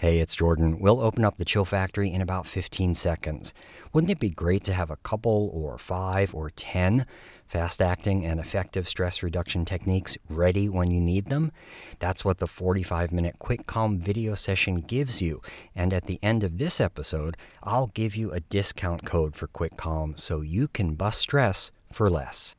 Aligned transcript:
Hey, 0.00 0.20
it's 0.20 0.36
Jordan. 0.36 0.78
We'll 0.78 1.00
open 1.00 1.24
up 1.24 1.38
the 1.38 1.44
Chill 1.44 1.64
Factory 1.64 2.12
in 2.12 2.20
about 2.20 2.46
15 2.46 2.94
seconds. 2.94 3.52
Wouldn't 3.92 4.12
it 4.12 4.20
be 4.20 4.30
great 4.30 4.62
to 4.62 4.72
have 4.72 4.92
a 4.92 4.96
couple 4.98 5.50
or 5.52 5.76
five 5.76 6.32
or 6.32 6.50
10 6.50 7.04
fast 7.48 7.82
acting 7.82 8.24
and 8.24 8.38
effective 8.38 8.86
stress 8.86 9.24
reduction 9.24 9.64
techniques 9.64 10.16
ready 10.28 10.68
when 10.68 10.92
you 10.92 11.00
need 11.00 11.30
them? 11.30 11.50
That's 11.98 12.24
what 12.24 12.38
the 12.38 12.46
45 12.46 13.10
minute 13.10 13.40
Quick 13.40 13.66
Calm 13.66 13.98
video 13.98 14.36
session 14.36 14.76
gives 14.76 15.20
you. 15.20 15.42
And 15.74 15.92
at 15.92 16.06
the 16.06 16.20
end 16.22 16.44
of 16.44 16.58
this 16.58 16.80
episode, 16.80 17.36
I'll 17.64 17.88
give 17.88 18.14
you 18.14 18.30
a 18.30 18.38
discount 18.38 19.04
code 19.04 19.34
for 19.34 19.48
Quick 19.48 19.76
Calm 19.76 20.14
so 20.14 20.42
you 20.42 20.68
can 20.68 20.94
bust 20.94 21.18
stress 21.18 21.72
for 21.92 22.08
less. 22.08 22.54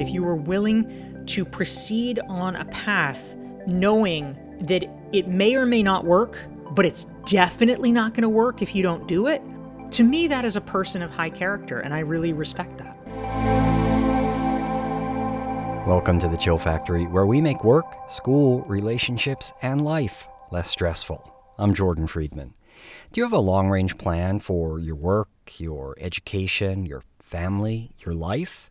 If 0.00 0.08
you 0.08 0.22
were 0.22 0.36
willing 0.36 1.26
to 1.26 1.44
proceed 1.44 2.20
on 2.26 2.56
a 2.56 2.64
path 2.64 3.36
knowing 3.66 4.38
that 4.60 4.84
it 5.12 5.28
may 5.28 5.56
or 5.56 5.66
may 5.66 5.82
not 5.82 6.04
work, 6.04 6.38
but 6.72 6.86
it's 6.86 7.04
definitely 7.24 7.90
not 7.90 8.14
going 8.14 8.22
to 8.22 8.28
work 8.28 8.62
if 8.62 8.74
you 8.74 8.82
don't 8.82 9.06
do 9.08 9.26
it, 9.26 9.42
to 9.92 10.04
me, 10.04 10.26
that 10.28 10.46
is 10.46 10.56
a 10.56 10.60
person 10.60 11.02
of 11.02 11.10
high 11.10 11.28
character, 11.28 11.80
and 11.80 11.92
I 11.92 11.98
really 11.98 12.32
respect 12.32 12.78
that. 12.78 12.96
Welcome 15.86 16.18
to 16.20 16.28
the 16.28 16.36
Chill 16.38 16.56
Factory, 16.56 17.06
where 17.06 17.26
we 17.26 17.42
make 17.42 17.62
work, 17.62 17.84
school, 18.08 18.62
relationships, 18.62 19.52
and 19.60 19.84
life 19.84 20.28
less 20.50 20.70
stressful. 20.70 21.34
I'm 21.58 21.74
Jordan 21.74 22.06
Friedman. 22.06 22.54
Do 23.12 23.20
you 23.20 23.24
have 23.24 23.32
a 23.32 23.38
long 23.38 23.68
range 23.68 23.98
plan 23.98 24.40
for 24.40 24.78
your 24.78 24.94
work, 24.94 25.28
your 25.58 25.94
education, 26.00 26.86
your 26.86 27.02
family, 27.20 27.90
your 27.98 28.14
life? 28.14 28.70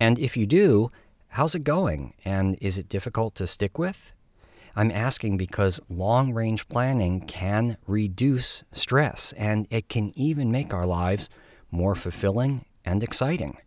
And 0.00 0.18
if 0.18 0.36
you 0.36 0.46
do, 0.46 0.90
how's 1.28 1.54
it 1.54 1.62
going? 1.62 2.14
And 2.24 2.56
is 2.60 2.78
it 2.78 2.88
difficult 2.88 3.36
to 3.36 3.46
stick 3.46 3.78
with? 3.78 4.12
I'm 4.78 4.92
asking 4.92 5.38
because 5.38 5.80
long 5.88 6.32
range 6.32 6.68
planning 6.68 7.22
can 7.22 7.78
reduce 7.88 8.62
stress 8.70 9.34
and 9.36 9.66
it 9.70 9.88
can 9.88 10.16
even 10.16 10.52
make 10.52 10.72
our 10.72 10.86
lives 10.86 11.28
more 11.72 11.96
fulfilling 11.96 12.64
and 12.84 13.02
exciting. 13.02 13.58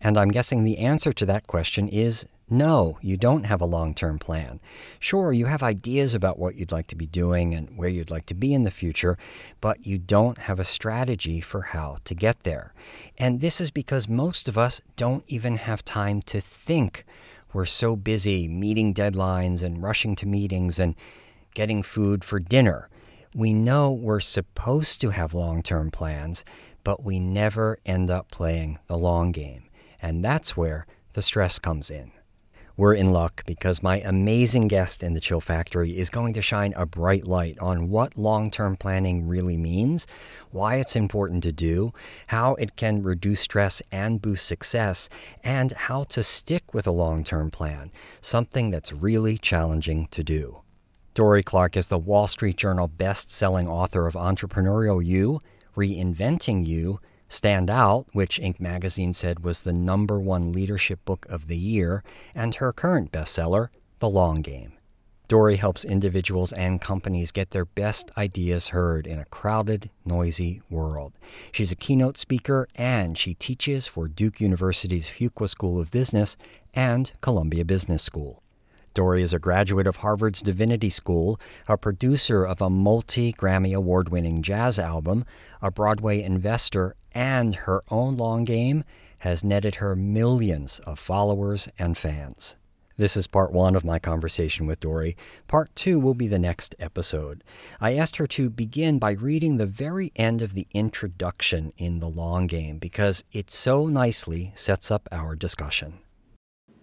And 0.00 0.16
I'm 0.16 0.30
guessing 0.30 0.64
the 0.64 0.78
answer 0.78 1.12
to 1.12 1.26
that 1.26 1.46
question 1.46 1.86
is 1.86 2.24
no, 2.48 2.98
you 3.02 3.18
don't 3.18 3.44
have 3.44 3.60
a 3.60 3.66
long 3.66 3.92
term 3.92 4.18
plan. 4.18 4.58
Sure, 4.98 5.34
you 5.34 5.44
have 5.44 5.62
ideas 5.62 6.14
about 6.14 6.38
what 6.38 6.54
you'd 6.54 6.72
like 6.72 6.86
to 6.86 6.96
be 6.96 7.06
doing 7.06 7.54
and 7.54 7.76
where 7.76 7.90
you'd 7.90 8.10
like 8.10 8.24
to 8.24 8.34
be 8.34 8.54
in 8.54 8.64
the 8.64 8.70
future, 8.70 9.18
but 9.60 9.86
you 9.86 9.98
don't 9.98 10.38
have 10.38 10.58
a 10.58 10.64
strategy 10.64 11.42
for 11.42 11.60
how 11.60 11.98
to 12.04 12.14
get 12.14 12.44
there. 12.44 12.72
And 13.18 13.42
this 13.42 13.60
is 13.60 13.70
because 13.70 14.08
most 14.08 14.48
of 14.48 14.56
us 14.56 14.80
don't 14.96 15.24
even 15.26 15.56
have 15.56 15.84
time 15.84 16.22
to 16.22 16.40
think 16.40 17.04
we're 17.52 17.66
so 17.66 17.96
busy 17.96 18.48
meeting 18.48 18.92
deadlines 18.92 19.62
and 19.62 19.82
rushing 19.82 20.14
to 20.16 20.26
meetings 20.26 20.78
and 20.78 20.94
getting 21.54 21.82
food 21.82 22.24
for 22.24 22.38
dinner. 22.38 22.88
We 23.34 23.52
know 23.52 23.92
we're 23.92 24.20
supposed 24.20 25.00
to 25.00 25.10
have 25.10 25.34
long 25.34 25.62
term 25.62 25.90
plans, 25.90 26.44
but 26.84 27.02
we 27.02 27.18
never 27.18 27.78
end 27.86 28.10
up 28.10 28.30
playing 28.30 28.78
the 28.86 28.98
long 28.98 29.32
game. 29.32 29.64
And 30.00 30.24
that's 30.24 30.56
where 30.56 30.86
the 31.14 31.22
stress 31.22 31.58
comes 31.58 31.90
in. 31.90 32.12
We're 32.78 32.94
in 32.94 33.10
luck 33.10 33.42
because 33.44 33.82
my 33.82 33.98
amazing 34.02 34.68
guest 34.68 35.02
in 35.02 35.14
the 35.14 35.20
Chill 35.20 35.40
Factory 35.40 35.98
is 35.98 36.10
going 36.10 36.32
to 36.34 36.40
shine 36.40 36.72
a 36.76 36.86
bright 36.86 37.26
light 37.26 37.58
on 37.58 37.88
what 37.90 38.16
long 38.16 38.52
term 38.52 38.76
planning 38.76 39.26
really 39.26 39.56
means, 39.56 40.06
why 40.52 40.76
it's 40.76 40.94
important 40.94 41.42
to 41.42 41.50
do, 41.50 41.90
how 42.28 42.54
it 42.54 42.76
can 42.76 43.02
reduce 43.02 43.40
stress 43.40 43.82
and 43.90 44.22
boost 44.22 44.46
success, 44.46 45.08
and 45.42 45.72
how 45.72 46.04
to 46.04 46.22
stick 46.22 46.72
with 46.72 46.86
a 46.86 46.92
long 46.92 47.24
term 47.24 47.50
plan, 47.50 47.90
something 48.20 48.70
that's 48.70 48.92
really 48.92 49.38
challenging 49.38 50.06
to 50.12 50.22
do. 50.22 50.60
Dorie 51.14 51.42
Clark 51.42 51.76
is 51.76 51.88
the 51.88 51.98
Wall 51.98 52.28
Street 52.28 52.56
Journal 52.56 52.86
best 52.86 53.32
selling 53.32 53.66
author 53.66 54.06
of 54.06 54.14
Entrepreneurial 54.14 55.04
You, 55.04 55.40
Reinventing 55.76 56.64
You, 56.64 57.00
Stand 57.28 57.68
Out, 57.70 58.06
which 58.12 58.40
Inc. 58.40 58.58
magazine 58.58 59.12
said 59.12 59.44
was 59.44 59.60
the 59.60 59.72
number 59.72 60.18
one 60.18 60.52
leadership 60.52 61.04
book 61.04 61.26
of 61.28 61.46
the 61.46 61.58
year, 61.58 62.02
and 62.34 62.54
her 62.56 62.72
current 62.72 63.12
bestseller, 63.12 63.68
The 63.98 64.08
Long 64.08 64.40
Game. 64.40 64.72
Dorie 65.28 65.56
helps 65.56 65.84
individuals 65.84 66.54
and 66.54 66.80
companies 66.80 67.32
get 67.32 67.50
their 67.50 67.66
best 67.66 68.10
ideas 68.16 68.68
heard 68.68 69.06
in 69.06 69.18
a 69.18 69.26
crowded, 69.26 69.90
noisy 70.06 70.62
world. 70.70 71.12
She's 71.52 71.70
a 71.70 71.76
keynote 71.76 72.16
speaker 72.16 72.66
and 72.74 73.18
she 73.18 73.34
teaches 73.34 73.86
for 73.86 74.08
Duke 74.08 74.40
University's 74.40 75.10
Fuqua 75.10 75.50
School 75.50 75.78
of 75.78 75.90
Business 75.90 76.34
and 76.72 77.12
Columbia 77.20 77.66
Business 77.66 78.02
School. 78.02 78.42
Dorie 78.94 79.22
is 79.22 79.34
a 79.34 79.38
graduate 79.38 79.86
of 79.86 79.96
Harvard's 79.96 80.40
Divinity 80.40 80.88
School, 80.88 81.38
a 81.68 81.76
producer 81.76 82.44
of 82.44 82.62
a 82.62 82.70
multi 82.70 83.34
Grammy 83.34 83.74
Award 83.74 84.08
winning 84.08 84.42
jazz 84.42 84.78
album, 84.78 85.26
a 85.60 85.70
Broadway 85.70 86.22
investor, 86.22 86.96
and 87.18 87.56
her 87.66 87.82
own 87.90 88.16
long 88.16 88.44
game 88.44 88.84
has 89.18 89.42
netted 89.42 89.74
her 89.76 89.96
millions 89.96 90.78
of 90.86 91.00
followers 91.00 91.68
and 91.76 91.98
fans. 91.98 92.54
This 92.96 93.16
is 93.16 93.26
part 93.26 93.50
one 93.50 93.74
of 93.74 93.84
my 93.84 93.98
conversation 93.98 94.66
with 94.66 94.78
Dorie. 94.78 95.16
Part 95.48 95.74
two 95.74 95.98
will 95.98 96.14
be 96.14 96.28
the 96.28 96.38
next 96.38 96.76
episode. 96.78 97.42
I 97.80 97.96
asked 97.96 98.18
her 98.18 98.28
to 98.28 98.48
begin 98.48 99.00
by 99.00 99.10
reading 99.10 99.56
the 99.56 99.66
very 99.66 100.12
end 100.14 100.42
of 100.42 100.54
the 100.54 100.68
introduction 100.72 101.72
in 101.76 101.98
The 101.98 102.08
Long 102.08 102.46
Game 102.46 102.78
because 102.78 103.24
it 103.32 103.50
so 103.50 103.88
nicely 103.88 104.52
sets 104.54 104.88
up 104.92 105.08
our 105.10 105.34
discussion. 105.34 105.98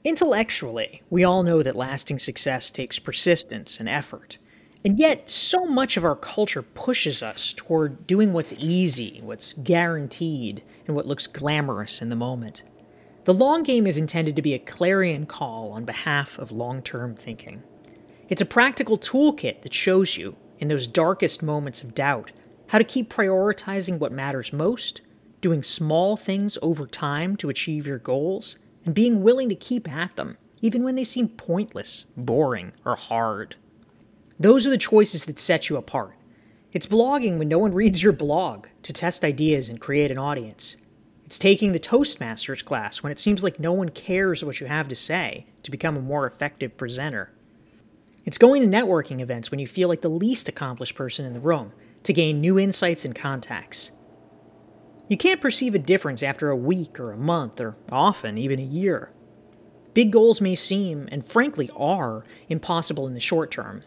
Intellectually, 0.03 1.01
we 1.09 1.23
all 1.23 1.43
know 1.43 1.63
that 1.63 1.77
lasting 1.77 2.19
success 2.19 2.69
takes 2.69 2.99
persistence 2.99 3.79
and 3.79 3.87
effort. 3.87 4.37
And 4.85 4.99
yet, 4.99 5.31
so 5.31 5.65
much 5.65 5.97
of 5.97 6.05
our 6.05 6.15
culture 6.15 6.61
pushes 6.61 7.23
us 7.23 7.53
toward 7.53 8.05
doing 8.05 8.33
what's 8.33 8.53
easy, 8.53 9.19
what's 9.23 9.53
guaranteed, 9.53 10.61
and 10.85 10.95
what 10.95 11.07
looks 11.07 11.25
glamorous 11.25 12.03
in 12.03 12.09
the 12.09 12.15
moment. 12.15 12.61
The 13.23 13.33
long 13.33 13.63
game 13.63 13.87
is 13.87 13.97
intended 13.97 14.35
to 14.35 14.43
be 14.43 14.53
a 14.53 14.59
clarion 14.59 15.25
call 15.25 15.71
on 15.71 15.85
behalf 15.85 16.37
of 16.37 16.51
long 16.51 16.83
term 16.83 17.15
thinking. 17.15 17.63
It's 18.29 18.43
a 18.43 18.45
practical 18.45 18.99
toolkit 18.99 19.63
that 19.63 19.73
shows 19.73 20.17
you, 20.17 20.35
in 20.59 20.67
those 20.67 20.85
darkest 20.85 21.41
moments 21.41 21.81
of 21.81 21.95
doubt, 21.95 22.31
how 22.67 22.77
to 22.77 22.83
keep 22.83 23.11
prioritizing 23.11 23.97
what 23.97 24.11
matters 24.11 24.53
most, 24.53 25.01
doing 25.41 25.63
small 25.63 26.15
things 26.15 26.59
over 26.61 26.85
time 26.85 27.35
to 27.37 27.49
achieve 27.49 27.87
your 27.87 27.97
goals, 27.97 28.59
and 28.85 28.93
being 28.93 29.23
willing 29.23 29.49
to 29.49 29.55
keep 29.55 29.91
at 29.91 30.15
them, 30.15 30.37
even 30.61 30.83
when 30.83 30.93
they 30.93 31.03
seem 31.03 31.27
pointless, 31.27 32.05
boring, 32.15 32.71
or 32.85 32.95
hard. 32.95 33.55
Those 34.39 34.67
are 34.67 34.69
the 34.69 34.77
choices 34.77 35.25
that 35.25 35.39
set 35.39 35.69
you 35.69 35.77
apart. 35.77 36.15
It's 36.73 36.87
blogging 36.87 37.37
when 37.37 37.47
no 37.47 37.57
one 37.57 37.73
reads 37.73 38.03
your 38.03 38.11
blog 38.11 38.67
to 38.83 38.91
test 38.91 39.23
ideas 39.23 39.69
and 39.69 39.79
create 39.79 40.11
an 40.11 40.17
audience. 40.17 40.75
It's 41.25 41.39
taking 41.39 41.71
the 41.71 41.79
Toastmasters 41.79 42.63
class 42.63 43.01
when 43.01 43.11
it 43.11 43.19
seems 43.19 43.43
like 43.43 43.59
no 43.59 43.71
one 43.71 43.89
cares 43.89 44.43
what 44.43 44.59
you 44.59 44.67
have 44.67 44.89
to 44.89 44.95
say 44.95 45.45
to 45.63 45.71
become 45.71 45.95
a 45.95 46.01
more 46.01 46.27
effective 46.27 46.77
presenter. 46.77 47.31
It's 48.25 48.37
going 48.37 48.61
to 48.61 48.67
networking 48.67 49.21
events 49.21 49.51
when 49.51 49.59
you 49.59 49.67
feel 49.67 49.87
like 49.87 50.01
the 50.01 50.09
least 50.09 50.49
accomplished 50.49 50.95
person 50.95 51.25
in 51.25 51.33
the 51.33 51.39
room 51.39 51.71
to 52.03 52.13
gain 52.13 52.41
new 52.41 52.59
insights 52.59 53.05
and 53.05 53.15
contacts. 53.15 53.91
You 55.07 55.17
can't 55.17 55.41
perceive 55.41 55.75
a 55.75 55.79
difference 55.79 56.21
after 56.21 56.49
a 56.49 56.55
week 56.55 56.99
or 56.99 57.11
a 57.11 57.17
month 57.17 57.61
or 57.61 57.75
often 57.91 58.37
even 58.37 58.59
a 58.59 58.63
year. 58.63 59.11
Big 59.93 60.11
goals 60.11 60.41
may 60.41 60.55
seem, 60.55 61.07
and 61.11 61.25
frankly 61.25 61.69
are, 61.75 62.25
impossible 62.49 63.07
in 63.07 63.13
the 63.13 63.19
short 63.19 63.49
term. 63.49 63.83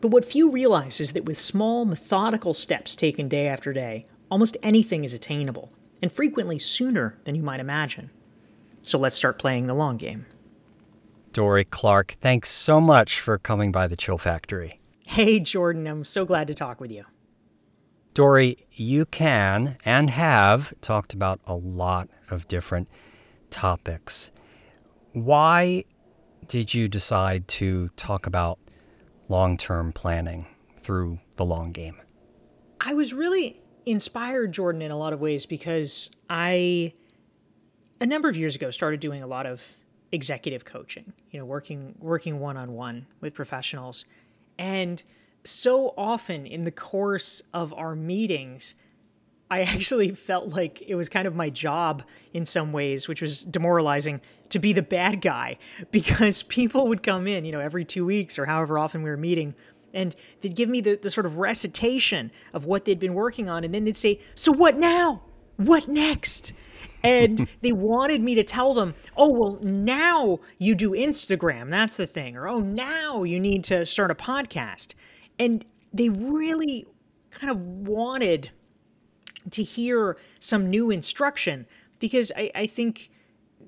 But 0.00 0.08
what 0.08 0.24
few 0.24 0.50
realize 0.50 1.00
is 1.00 1.12
that 1.12 1.24
with 1.24 1.38
small, 1.38 1.84
methodical 1.84 2.54
steps 2.54 2.96
taken 2.96 3.28
day 3.28 3.46
after 3.46 3.72
day, 3.72 4.06
almost 4.30 4.56
anything 4.62 5.04
is 5.04 5.12
attainable 5.12 5.70
and 6.00 6.10
frequently 6.10 6.58
sooner 6.58 7.18
than 7.24 7.34
you 7.34 7.42
might 7.42 7.60
imagine. 7.60 8.10
So 8.82 8.98
let's 8.98 9.16
start 9.16 9.38
playing 9.38 9.66
the 9.66 9.74
long 9.74 9.98
game. 9.98 10.24
Dorie 11.32 11.64
Clark, 11.64 12.16
thanks 12.20 12.50
so 12.50 12.80
much 12.80 13.20
for 13.20 13.38
coming 13.38 13.70
by 13.70 13.86
the 13.86 13.96
Chill 13.96 14.18
Factory. 14.18 14.78
Hey, 15.06 15.38
Jordan, 15.38 15.86
I'm 15.86 16.04
so 16.04 16.24
glad 16.24 16.48
to 16.48 16.54
talk 16.54 16.80
with 16.80 16.90
you. 16.90 17.04
Dorie, 18.14 18.56
you 18.72 19.04
can 19.06 19.76
and 19.84 20.10
have 20.10 20.72
talked 20.80 21.12
about 21.12 21.40
a 21.46 21.54
lot 21.54 22.08
of 22.30 22.48
different 22.48 22.88
topics. 23.50 24.30
Why 25.12 25.84
did 26.48 26.74
you 26.74 26.88
decide 26.88 27.46
to 27.48 27.90
talk 27.90 28.26
about 28.26 28.58
long 29.30 29.56
term 29.56 29.92
planning 29.92 30.46
through 30.76 31.20
the 31.36 31.44
long 31.44 31.70
game? 31.70 31.96
I 32.80 32.92
was 32.92 33.14
really 33.14 33.60
inspired 33.86 34.52
Jordan 34.52 34.82
in 34.82 34.90
a 34.90 34.96
lot 34.96 35.12
of 35.12 35.20
ways 35.20 35.46
because 35.46 36.10
I 36.28 36.92
a 38.00 38.06
number 38.06 38.28
of 38.28 38.36
years 38.36 38.54
ago 38.54 38.70
started 38.70 39.00
doing 39.00 39.22
a 39.22 39.26
lot 39.26 39.46
of 39.46 39.62
executive 40.12 40.64
coaching, 40.64 41.12
you 41.30 41.38
know, 41.38 41.46
working 41.46 41.94
working 42.00 42.40
one-on-one 42.40 43.06
with 43.20 43.32
professionals. 43.32 44.04
And 44.58 45.02
so 45.44 45.94
often 45.96 46.46
in 46.46 46.64
the 46.64 46.70
course 46.70 47.40
of 47.54 47.72
our 47.72 47.94
meetings, 47.94 48.74
I 49.50 49.62
actually 49.62 50.10
felt 50.14 50.48
like 50.48 50.82
it 50.82 50.94
was 50.94 51.08
kind 51.08 51.26
of 51.26 51.34
my 51.34 51.50
job 51.50 52.02
in 52.32 52.46
some 52.46 52.72
ways, 52.72 53.08
which 53.08 53.20
was 53.20 53.44
demoralizing 53.44 54.20
to 54.50 54.58
be 54.58 54.72
the 54.72 54.82
bad 54.82 55.20
guy 55.20 55.58
because 55.90 56.42
people 56.44 56.88
would 56.88 57.02
come 57.02 57.26
in, 57.26 57.44
you 57.44 57.52
know, 57.52 57.60
every 57.60 57.84
2 57.84 58.04
weeks 58.04 58.38
or 58.38 58.46
however 58.46 58.78
often 58.78 59.02
we 59.02 59.10
were 59.10 59.16
meeting 59.16 59.54
And 59.92 60.14
they'd 60.40 60.54
give 60.54 60.68
me 60.68 60.80
the, 60.80 60.96
the 60.96 61.10
sort 61.10 61.26
of 61.26 61.38
recitation 61.38 62.30
of 62.52 62.64
what 62.64 62.84
they'd 62.84 63.00
been 63.00 63.14
working 63.14 63.48
on. 63.48 63.64
And 63.64 63.74
then 63.74 63.84
they'd 63.84 63.96
say, 63.96 64.20
So 64.34 64.52
what 64.52 64.78
now? 64.78 65.22
What 65.56 65.88
next? 65.88 66.52
and 67.02 67.48
they 67.62 67.72
wanted 67.72 68.22
me 68.22 68.34
to 68.34 68.44
tell 68.44 68.74
them, 68.74 68.94
oh, 69.16 69.30
well, 69.30 69.58
now 69.62 70.40
you 70.58 70.74
do 70.74 70.90
Instagram. 70.90 71.70
That's 71.70 71.96
the 71.96 72.06
thing. 72.06 72.36
Or, 72.36 72.48
oh, 72.48 72.60
now 72.60 73.22
you 73.22 73.40
need 73.40 73.64
to 73.64 73.86
start 73.86 74.10
a 74.10 74.14
podcast. 74.14 74.94
And 75.38 75.64
they 75.92 76.08
really 76.08 76.86
kind 77.30 77.50
of 77.50 77.58
wanted 77.60 78.50
to 79.50 79.62
hear 79.62 80.16
some 80.38 80.68
new 80.68 80.90
instruction 80.90 81.66
because 81.98 82.32
I, 82.36 82.50
I 82.54 82.66
think 82.66 83.10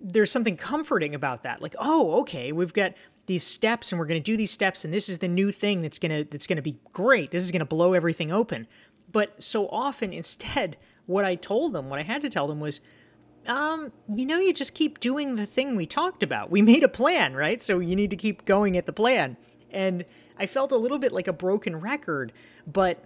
there's 0.03 0.31
something 0.31 0.57
comforting 0.57 1.15
about 1.15 1.43
that. 1.45 1.63
Like, 1.63 1.77
oh, 1.79 2.21
okay, 2.21 2.53
we've 2.53 2.73
got 2.73 2.95
these 3.27 3.45
steps 3.45 3.93
and 3.93 3.99
we're 3.99 4.07
going 4.07 4.21
to 4.21 4.31
do 4.31 4.37
these 4.37 4.51
steps 4.51 4.85
and 4.85 4.93
this 4.93 5.09
is 5.09 5.19
the 5.19 5.29
new 5.29 5.53
thing 5.53 5.81
that's 5.81 5.99
going 5.99 6.11
to 6.11 6.29
that's 6.29 6.47
going 6.47 6.57
to 6.57 6.63
be 6.63 6.79
great. 6.93 7.31
This 7.31 7.43
is 7.43 7.51
going 7.51 7.61
to 7.61 7.67
blow 7.67 7.95
everything 7.95 8.33
open. 8.33 8.67
But 9.11 9.43
so 9.43 9.69
often 9.69 10.13
instead 10.23 10.77
what 11.07 11.25
I 11.25 11.35
told 11.35 11.73
them, 11.73 11.89
what 11.89 11.99
I 11.99 12.03
had 12.03 12.23
to 12.23 12.31
tell 12.31 12.49
them 12.49 12.61
was 12.61 12.81
um, 13.45 13.91
you 14.09 14.25
know, 14.25 14.39
you 14.39 14.53
just 14.53 14.73
keep 14.73 15.01
doing 15.01 15.35
the 15.35 15.47
thing 15.47 15.75
we 15.75 15.85
talked 15.85 16.23
about. 16.23 16.51
We 16.51 16.63
made 16.63 16.85
a 16.85 16.89
plan, 16.89 17.35
right? 17.35 17.61
So 17.61 17.81
you 17.81 17.97
need 17.97 18.11
to 18.11 18.17
keep 18.17 18.45
going 18.45 18.77
at 18.77 18.87
the 18.87 18.93
plan. 18.93 19.37
And 19.73 20.05
I 20.39 20.47
felt 20.47 20.71
a 20.71 20.77
little 20.77 20.99
bit 20.99 21.13
like 21.13 21.27
a 21.27 21.33
broken 21.33 21.81
record, 21.81 22.33
but 22.67 23.05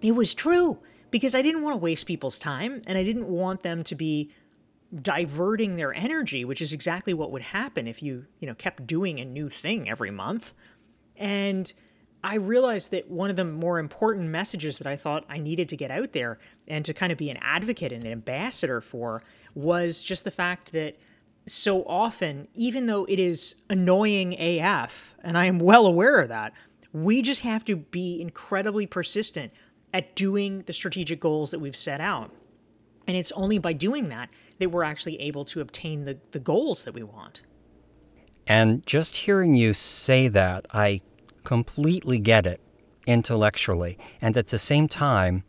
it 0.00 0.12
was 0.12 0.32
true 0.32 0.78
because 1.14 1.36
I 1.36 1.42
didn't 1.42 1.62
want 1.62 1.74
to 1.74 1.78
waste 1.78 2.06
people's 2.06 2.38
time 2.38 2.82
and 2.88 2.98
I 2.98 3.04
didn't 3.04 3.28
want 3.28 3.62
them 3.62 3.84
to 3.84 3.94
be 3.94 4.32
diverting 5.00 5.76
their 5.76 5.94
energy, 5.94 6.44
which 6.44 6.60
is 6.60 6.72
exactly 6.72 7.14
what 7.14 7.30
would 7.30 7.40
happen 7.40 7.86
if 7.86 8.02
you, 8.02 8.26
you 8.40 8.48
know, 8.48 8.54
kept 8.56 8.84
doing 8.84 9.20
a 9.20 9.24
new 9.24 9.48
thing 9.48 9.88
every 9.88 10.10
month. 10.10 10.52
And 11.14 11.72
I 12.24 12.34
realized 12.34 12.90
that 12.90 13.08
one 13.08 13.30
of 13.30 13.36
the 13.36 13.44
more 13.44 13.78
important 13.78 14.28
messages 14.28 14.78
that 14.78 14.88
I 14.88 14.96
thought 14.96 15.24
I 15.28 15.38
needed 15.38 15.68
to 15.68 15.76
get 15.76 15.92
out 15.92 16.14
there 16.14 16.40
and 16.66 16.84
to 16.84 16.92
kind 16.92 17.12
of 17.12 17.18
be 17.18 17.30
an 17.30 17.38
advocate 17.40 17.92
and 17.92 18.02
an 18.02 18.10
ambassador 18.10 18.80
for 18.80 19.22
was 19.54 20.02
just 20.02 20.24
the 20.24 20.32
fact 20.32 20.72
that 20.72 20.96
so 21.46 21.84
often, 21.84 22.48
even 22.54 22.86
though 22.86 23.04
it 23.04 23.20
is 23.20 23.54
annoying 23.70 24.34
AF, 24.40 25.14
and 25.22 25.38
I 25.38 25.44
am 25.44 25.60
well 25.60 25.86
aware 25.86 26.18
of 26.18 26.30
that, 26.30 26.54
we 26.92 27.22
just 27.22 27.42
have 27.42 27.64
to 27.66 27.76
be 27.76 28.20
incredibly 28.20 28.86
persistent 28.86 29.52
at 29.94 30.16
doing 30.16 30.64
the 30.66 30.72
strategic 30.72 31.20
goals 31.20 31.52
that 31.52 31.60
we've 31.60 31.76
set 31.76 32.00
out. 32.00 32.32
And 33.06 33.16
it's 33.16 33.30
only 33.32 33.58
by 33.58 33.72
doing 33.72 34.08
that 34.08 34.28
that 34.58 34.70
we're 34.70 34.82
actually 34.82 35.20
able 35.20 35.44
to 35.46 35.60
obtain 35.60 36.04
the, 36.04 36.18
the 36.32 36.40
goals 36.40 36.84
that 36.84 36.92
we 36.92 37.02
want. 37.04 37.42
And 38.46 38.84
just 38.86 39.16
hearing 39.16 39.54
you 39.54 39.72
say 39.72 40.28
that, 40.28 40.66
I 40.72 41.00
completely 41.44 42.18
get 42.18 42.46
it 42.46 42.60
intellectually. 43.06 43.96
And 44.20 44.36
at 44.36 44.48
the 44.48 44.58
same 44.58 44.88
time, 44.88 45.44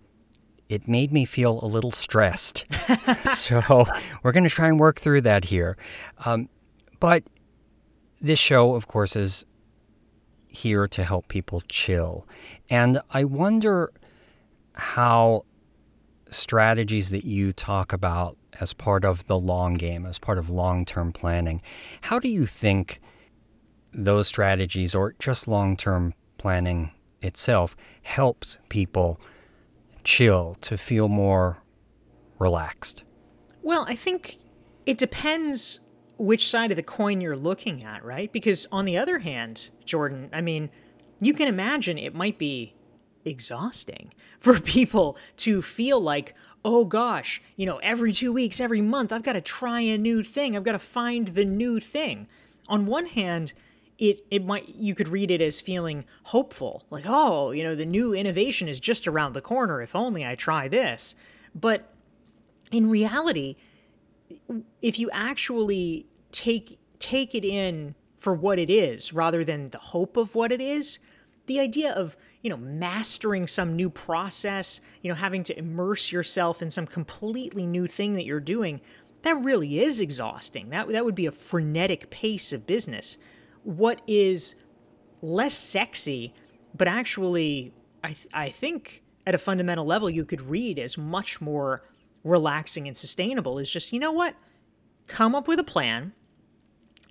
it 0.69 0.87
made 0.87 1.11
me 1.11 1.25
feel 1.25 1.59
a 1.63 1.65
little 1.65 1.91
stressed. 1.91 2.65
so 3.23 3.85
we're 4.21 4.31
going 4.31 4.43
to 4.43 4.49
try 4.49 4.67
and 4.67 4.79
work 4.79 4.99
through 4.99 5.21
that 5.21 5.45
here. 5.45 5.75
Um, 6.23 6.49
but 6.99 7.23
this 8.21 8.39
show, 8.39 8.75
of 8.75 8.87
course, 8.87 9.15
is 9.15 9.45
here 10.47 10.87
to 10.87 11.03
help 11.03 11.27
people 11.27 11.61
chill. 11.67 12.27
And 12.69 13.01
I 13.11 13.23
wonder 13.23 13.91
how 14.75 15.45
strategies 16.29 17.09
that 17.09 17.25
you 17.25 17.53
talk 17.53 17.93
about 17.93 18.37
as 18.59 18.73
part 18.73 19.05
of 19.05 19.25
the 19.27 19.37
long 19.37 19.73
game, 19.73 20.05
as 20.05 20.19
part 20.19 20.37
of 20.37 20.49
long 20.49 20.85
term 20.85 21.11
planning, 21.11 21.61
how 22.01 22.19
do 22.19 22.29
you 22.29 22.45
think 22.45 22.99
those 23.93 24.27
strategies 24.27 24.93
or 24.93 25.15
just 25.19 25.47
long 25.47 25.77
term 25.77 26.13
planning 26.37 26.91
itself 27.21 27.75
helps 28.03 28.57
people 28.69 29.19
chill 30.03 30.55
to 30.61 30.77
feel 30.77 31.07
more 31.07 31.57
relaxed? 32.39 33.03
Well, 33.61 33.85
I 33.87 33.95
think 33.95 34.37
it 34.85 34.97
depends 34.97 35.79
which 36.17 36.49
side 36.49 36.71
of 36.71 36.77
the 36.77 36.83
coin 36.83 37.19
you're 37.19 37.35
looking 37.35 37.83
at, 37.83 38.03
right? 38.05 38.31
Because 38.31 38.67
on 38.71 38.85
the 38.85 38.97
other 38.97 39.19
hand, 39.19 39.69
Jordan, 39.85 40.29
I 40.31 40.41
mean, 40.41 40.69
you 41.19 41.33
can 41.33 41.47
imagine 41.47 41.97
it 41.97 42.13
might 42.13 42.37
be 42.37 42.74
exhausting 43.25 44.13
for 44.39 44.59
people 44.59 45.17
to 45.37 45.61
feel 45.61 45.99
like, 45.99 46.35
oh 46.63 46.85
gosh, 46.85 47.41
you 47.55 47.65
know, 47.65 47.77
every 47.77 48.13
two 48.13 48.31
weeks, 48.31 48.59
every 48.59 48.81
month, 48.81 49.11
I've 49.11 49.23
got 49.23 49.33
to 49.33 49.41
try 49.41 49.81
a 49.81 49.97
new 49.97 50.23
thing. 50.23 50.55
I've 50.55 50.63
got 50.63 50.73
to 50.73 50.79
find 50.79 51.29
the 51.29 51.45
new 51.45 51.79
thing. 51.79 52.27
On 52.67 52.85
one 52.85 53.05
hand, 53.07 53.53
it 53.97 54.25
it 54.29 54.45
might 54.45 54.67
you 54.69 54.93
could 54.93 55.07
read 55.07 55.31
it 55.31 55.41
as 55.41 55.61
feeling 55.61 56.03
hopeful 56.23 56.85
like 56.89 57.05
oh 57.07 57.51
you 57.51 57.63
know 57.63 57.75
the 57.75 57.85
new 57.85 58.13
innovation 58.13 58.67
is 58.67 58.79
just 58.79 59.07
around 59.07 59.33
the 59.33 59.41
corner 59.41 59.81
if 59.81 59.95
only 59.95 60.25
i 60.25 60.35
try 60.35 60.67
this 60.67 61.15
but 61.53 61.93
in 62.71 62.89
reality 62.89 63.55
if 64.81 64.99
you 64.99 65.09
actually 65.11 66.05
take 66.31 66.77
take 66.99 67.33
it 67.33 67.45
in 67.45 67.95
for 68.17 68.33
what 68.33 68.59
it 68.59 68.69
is 68.69 69.13
rather 69.13 69.43
than 69.43 69.69
the 69.69 69.77
hope 69.77 70.17
of 70.17 70.35
what 70.35 70.51
it 70.51 70.61
is 70.61 70.99
the 71.47 71.59
idea 71.59 71.91
of 71.91 72.15
you 72.41 72.49
know 72.49 72.57
mastering 72.57 73.47
some 73.47 73.75
new 73.75 73.89
process 73.89 74.81
you 75.01 75.09
know 75.09 75.15
having 75.15 75.43
to 75.43 75.57
immerse 75.57 76.11
yourself 76.11 76.61
in 76.61 76.69
some 76.69 76.85
completely 76.85 77.65
new 77.65 77.87
thing 77.87 78.15
that 78.15 78.25
you're 78.25 78.39
doing 78.39 78.81
that 79.23 79.43
really 79.43 79.79
is 79.79 79.99
exhausting 79.99 80.69
that 80.69 80.87
that 80.89 81.05
would 81.05 81.15
be 81.15 81.25
a 81.25 81.31
frenetic 81.31 82.09
pace 82.09 82.53
of 82.53 82.67
business 82.67 83.17
what 83.63 84.01
is 84.05 84.55
less 85.25 85.57
sexy, 85.57 86.33
but 86.75 86.87
actually, 86.87 87.73
I, 88.03 88.09
th- 88.09 88.27
I 88.33 88.49
think 88.49 89.03
at 89.25 89.35
a 89.35 89.39
fundamental 89.39 89.85
level, 89.85 90.09
you 90.09 90.23
could 90.23 90.41
read 90.41 90.77
as 90.77 90.97
much 90.97 91.41
more 91.41 91.81
relaxing 92.23 92.87
and 92.87 92.95
sustainable 92.95 93.57
is 93.57 93.69
just, 93.69 93.91
you 93.91 93.99
know 93.99 94.11
what? 94.11 94.35
Come 95.07 95.35
up 95.35 95.47
with 95.47 95.59
a 95.59 95.63
plan. 95.63 96.13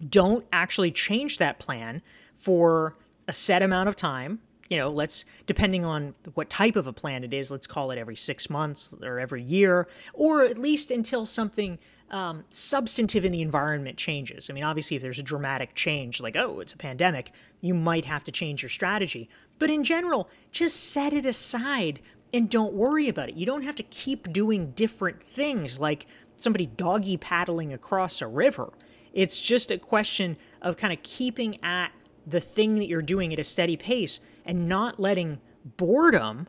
Don't 0.09 0.47
actually 0.53 0.91
change 0.91 1.39
that 1.39 1.59
plan 1.59 2.03
for 2.35 2.95
a 3.27 3.33
set 3.33 3.63
amount 3.63 3.89
of 3.89 3.97
time. 3.97 4.41
You 4.71 4.79
know, 4.79 4.91
let's, 4.91 5.25
depending 5.47 5.85
on 5.85 6.15
what 6.35 6.49
type 6.49 6.77
of 6.77 6.87
a 6.87 6.93
plan 6.93 7.23
it 7.23 7.35
is, 7.35 7.51
let's 7.51 7.67
call 7.67 7.91
it 7.91 7.99
every 7.99 8.17
six 8.17 8.49
months 8.49 8.95
or 9.03 9.19
every 9.19 9.43
year, 9.43 9.87
or 10.15 10.45
at 10.45 10.57
least 10.57 10.91
until 10.91 11.27
something 11.27 11.79
um, 12.11 12.45
substantive 12.51 13.25
in 13.25 13.33
the 13.33 13.43
environment 13.43 13.99
changes. 13.99 14.49
I 14.49 14.53
mean, 14.53 14.65
obviously, 14.65 14.97
if 14.97 15.03
there's 15.03 15.19
a 15.19 15.23
dramatic 15.23 15.75
change, 15.75 16.21
like, 16.21 16.37
oh, 16.37 16.61
it's 16.61 16.73
a 16.73 16.79
pandemic, 16.79 17.33
you 17.61 17.75
might 17.75 18.05
have 18.07 18.25
to 18.25 18.33
change 18.33 18.63
your 18.63 18.71
strategy. 18.71 19.29
But 19.59 19.71
in 19.71 19.85
general, 19.85 20.29
just 20.51 20.91
set 20.91 21.13
it 21.13 21.27
aside 21.27 22.01
and 22.33 22.49
don't 22.51 22.73
worry 22.73 23.09
about 23.09 23.29
it. 23.29 23.37
You 23.37 23.47
don't 23.47 23.63
have 23.63 23.77
to 23.77 23.83
keep 23.85 24.33
doing 24.33 24.73
different 24.73 25.23
things 25.23 25.79
like 25.79 26.07
somebody 26.37 26.67
doggy 26.67 27.17
paddling 27.17 27.73
across 27.73 28.21
a 28.21 28.27
river. 28.27 28.73
It's 29.13 29.41
just 29.41 29.71
a 29.71 29.79
question 29.79 30.37
of 30.61 30.77
kind 30.77 30.93
of 30.93 31.03
keeping 31.03 31.59
at 31.63 31.93
the 32.27 32.41
thing 32.41 32.77
that 32.77 32.87
you're 32.87 33.03
doing 33.03 33.33
at 33.33 33.39
a 33.39 33.45
steady 33.45 33.77
pace 33.77 34.21
and 34.45 34.69
not 34.69 34.99
letting 35.01 35.41
boredom 35.77 36.49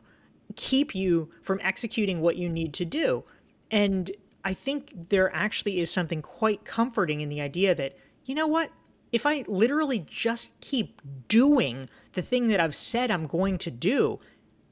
keep 0.54 0.94
you 0.94 1.28
from 1.42 1.60
executing 1.62 2.20
what 2.20 2.36
you 2.36 2.48
need 2.48 2.72
to 2.74 2.84
do. 2.84 3.24
And 3.70 4.10
I 4.44 4.54
think 4.54 5.08
there 5.08 5.34
actually 5.34 5.80
is 5.80 5.90
something 5.90 6.22
quite 6.22 6.64
comforting 6.64 7.20
in 7.20 7.28
the 7.28 7.40
idea 7.40 7.74
that, 7.74 7.96
you 8.24 8.34
know 8.34 8.46
what? 8.46 8.70
If 9.12 9.26
I 9.26 9.44
literally 9.46 10.00
just 10.00 10.58
keep 10.60 11.00
doing 11.28 11.88
the 12.12 12.22
thing 12.22 12.48
that 12.48 12.60
I've 12.60 12.74
said 12.74 13.10
I'm 13.10 13.26
going 13.26 13.58
to 13.58 13.70
do, 13.70 14.18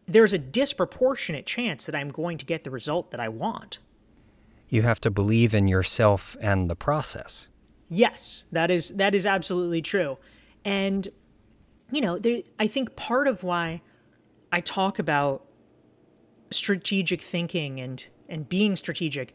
there's 0.06 0.32
a 0.32 0.38
disproportionate 0.38 1.46
chance 1.46 1.86
that 1.86 1.94
I'm 1.94 2.10
going 2.10 2.38
to 2.38 2.44
get 2.44 2.64
the 2.64 2.70
result 2.70 3.10
that 3.10 3.20
I 3.20 3.28
want. 3.28 3.78
You 4.68 4.82
have 4.82 5.00
to 5.00 5.10
believe 5.10 5.54
in 5.54 5.68
yourself 5.68 6.36
and 6.40 6.68
the 6.68 6.76
process. 6.76 7.48
Yes, 7.88 8.46
that 8.50 8.70
is 8.70 8.90
that 8.90 9.14
is 9.14 9.26
absolutely 9.26 9.82
true. 9.82 10.16
And 10.64 11.08
you 11.90 12.00
know, 12.00 12.18
there, 12.18 12.40
I 12.58 12.66
think 12.66 12.96
part 12.96 13.28
of 13.28 13.42
why 13.42 13.82
I 14.50 14.60
talk 14.60 14.98
about 14.98 15.44
strategic 16.50 17.20
thinking 17.20 17.80
and 17.80 18.04
and 18.28 18.48
being 18.48 18.76
strategic 18.76 19.34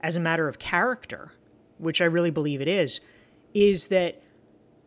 as 0.00 0.14
a 0.16 0.20
matter 0.20 0.48
of 0.48 0.58
character, 0.58 1.32
which 1.78 2.00
I 2.00 2.04
really 2.04 2.30
believe 2.30 2.60
it 2.60 2.68
is, 2.68 3.00
is 3.52 3.88
that 3.88 4.22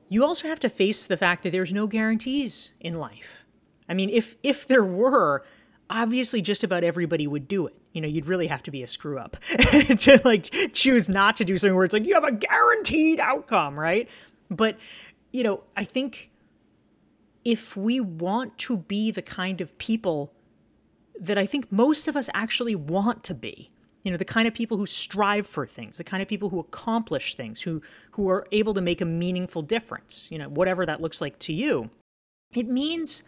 you 0.08 0.24
also 0.24 0.48
have 0.48 0.60
to 0.62 0.70
face 0.70 1.06
the 1.06 1.18
fact 1.18 1.44
that 1.44 1.52
there's 1.52 1.74
no 1.74 1.88
guarantees 1.88 2.74
in 2.80 2.96
life. 2.96 3.46
I 3.90 3.94
mean, 3.94 4.10
if 4.10 4.36
if 4.44 4.68
there 4.68 4.84
were, 4.84 5.44
obviously 5.92 6.42
just 6.42 6.64
about 6.64 6.84
everybody 6.84 7.28
would 7.28 7.48
do 7.48 7.68
it. 7.68 7.76
You 7.92 8.02
know, 8.02 8.08
you'd 8.08 8.26
really 8.26 8.48
have 8.48 8.64
to 8.64 8.72
be 8.72 8.82
a 8.82 8.88
screw 8.88 9.20
up 9.20 9.38
to 9.50 10.22
like 10.24 10.72
choose 10.74 11.10
not 11.10 11.36
to 11.36 11.46
do 11.46 11.58
something 11.58 11.76
where 11.76 11.86
it's 11.86 11.94
like 11.94 12.06
you 12.06 12.16
have 12.16 12.24
a 12.24 12.32
guaranteed 12.32 13.20
outcome, 13.20 13.78
right? 13.78 14.08
But, 14.50 14.78
you 15.32 15.44
know, 15.44 15.64
I 15.76 15.84
think 15.84 16.30
if 17.44 17.76
we 17.76 18.00
want 18.00 18.58
to 18.60 18.78
be 18.78 19.12
the 19.12 19.22
kind 19.22 19.62
of 19.62 19.78
people 19.78 20.34
that 21.20 21.38
I 21.38 21.46
think 21.46 21.72
most 21.72 22.08
of 22.08 22.16
us 22.16 22.30
actually 22.34 22.76
want 22.76 23.24
to 23.26 23.34
be, 23.34 23.70
you 24.04 24.12
know 24.12 24.18
the 24.18 24.26
kind 24.26 24.48
of 24.48 24.54
people 24.56 24.78
who 24.78 24.88
strive 24.88 25.46
for 25.46 25.68
things 25.68 25.98
the 25.98 26.04
kind 26.04 26.24
of 26.24 26.28
people 26.28 26.50
who 26.50 26.60
accomplish 26.60 27.36
things 27.36 27.62
who 27.62 27.84
who 28.10 28.28
are 28.32 28.48
able 28.52 28.74
to 28.74 28.82
make 28.82 29.00
a 29.00 29.06
meaningful 29.06 29.62
difference 29.62 30.28
you 30.32 30.40
know 30.40 30.50
whatever 30.50 30.88
that 30.88 31.02
looks 31.02 31.22
like 31.22 31.38
to 31.38 31.54
you 31.54 31.88
it 32.56 32.68
means 32.68 33.22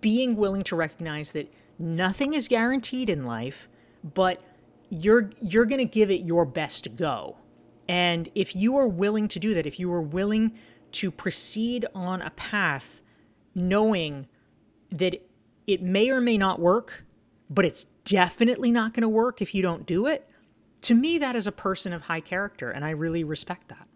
being 0.00 0.36
willing 0.36 0.62
to 0.62 0.76
recognize 0.76 1.32
that 1.32 1.52
nothing 1.78 2.34
is 2.34 2.48
guaranteed 2.48 3.10
in 3.10 3.24
life, 3.26 3.68
but 4.02 4.40
you're 4.88 5.30
you're 5.40 5.64
going 5.64 5.78
to 5.78 5.84
give 5.84 6.10
it 6.10 6.22
your 6.22 6.44
best 6.44 6.96
go. 6.96 7.36
And 7.88 8.30
if 8.34 8.54
you 8.54 8.76
are 8.76 8.86
willing 8.86 9.28
to 9.28 9.38
do 9.38 9.54
that, 9.54 9.66
if 9.66 9.78
you 9.78 9.92
are 9.92 10.00
willing 10.00 10.52
to 10.92 11.10
proceed 11.10 11.86
on 11.94 12.22
a 12.22 12.30
path 12.30 13.02
knowing 13.54 14.28
that 14.90 15.22
it 15.66 15.82
may 15.82 16.10
or 16.10 16.20
may 16.20 16.38
not 16.38 16.60
work, 16.60 17.04
but 17.48 17.64
it's 17.64 17.86
definitely 18.04 18.70
not 18.70 18.94
going 18.94 19.02
to 19.02 19.08
work 19.08 19.40
if 19.40 19.54
you 19.54 19.62
don't 19.62 19.86
do 19.86 20.06
it, 20.06 20.28
to 20.82 20.94
me, 20.94 21.18
that 21.18 21.36
is 21.36 21.46
a 21.46 21.52
person 21.52 21.92
of 21.92 22.02
high 22.02 22.20
character, 22.20 22.70
and 22.70 22.84
I 22.84 22.90
really 22.90 23.24
respect 23.24 23.68
that. 23.68 23.88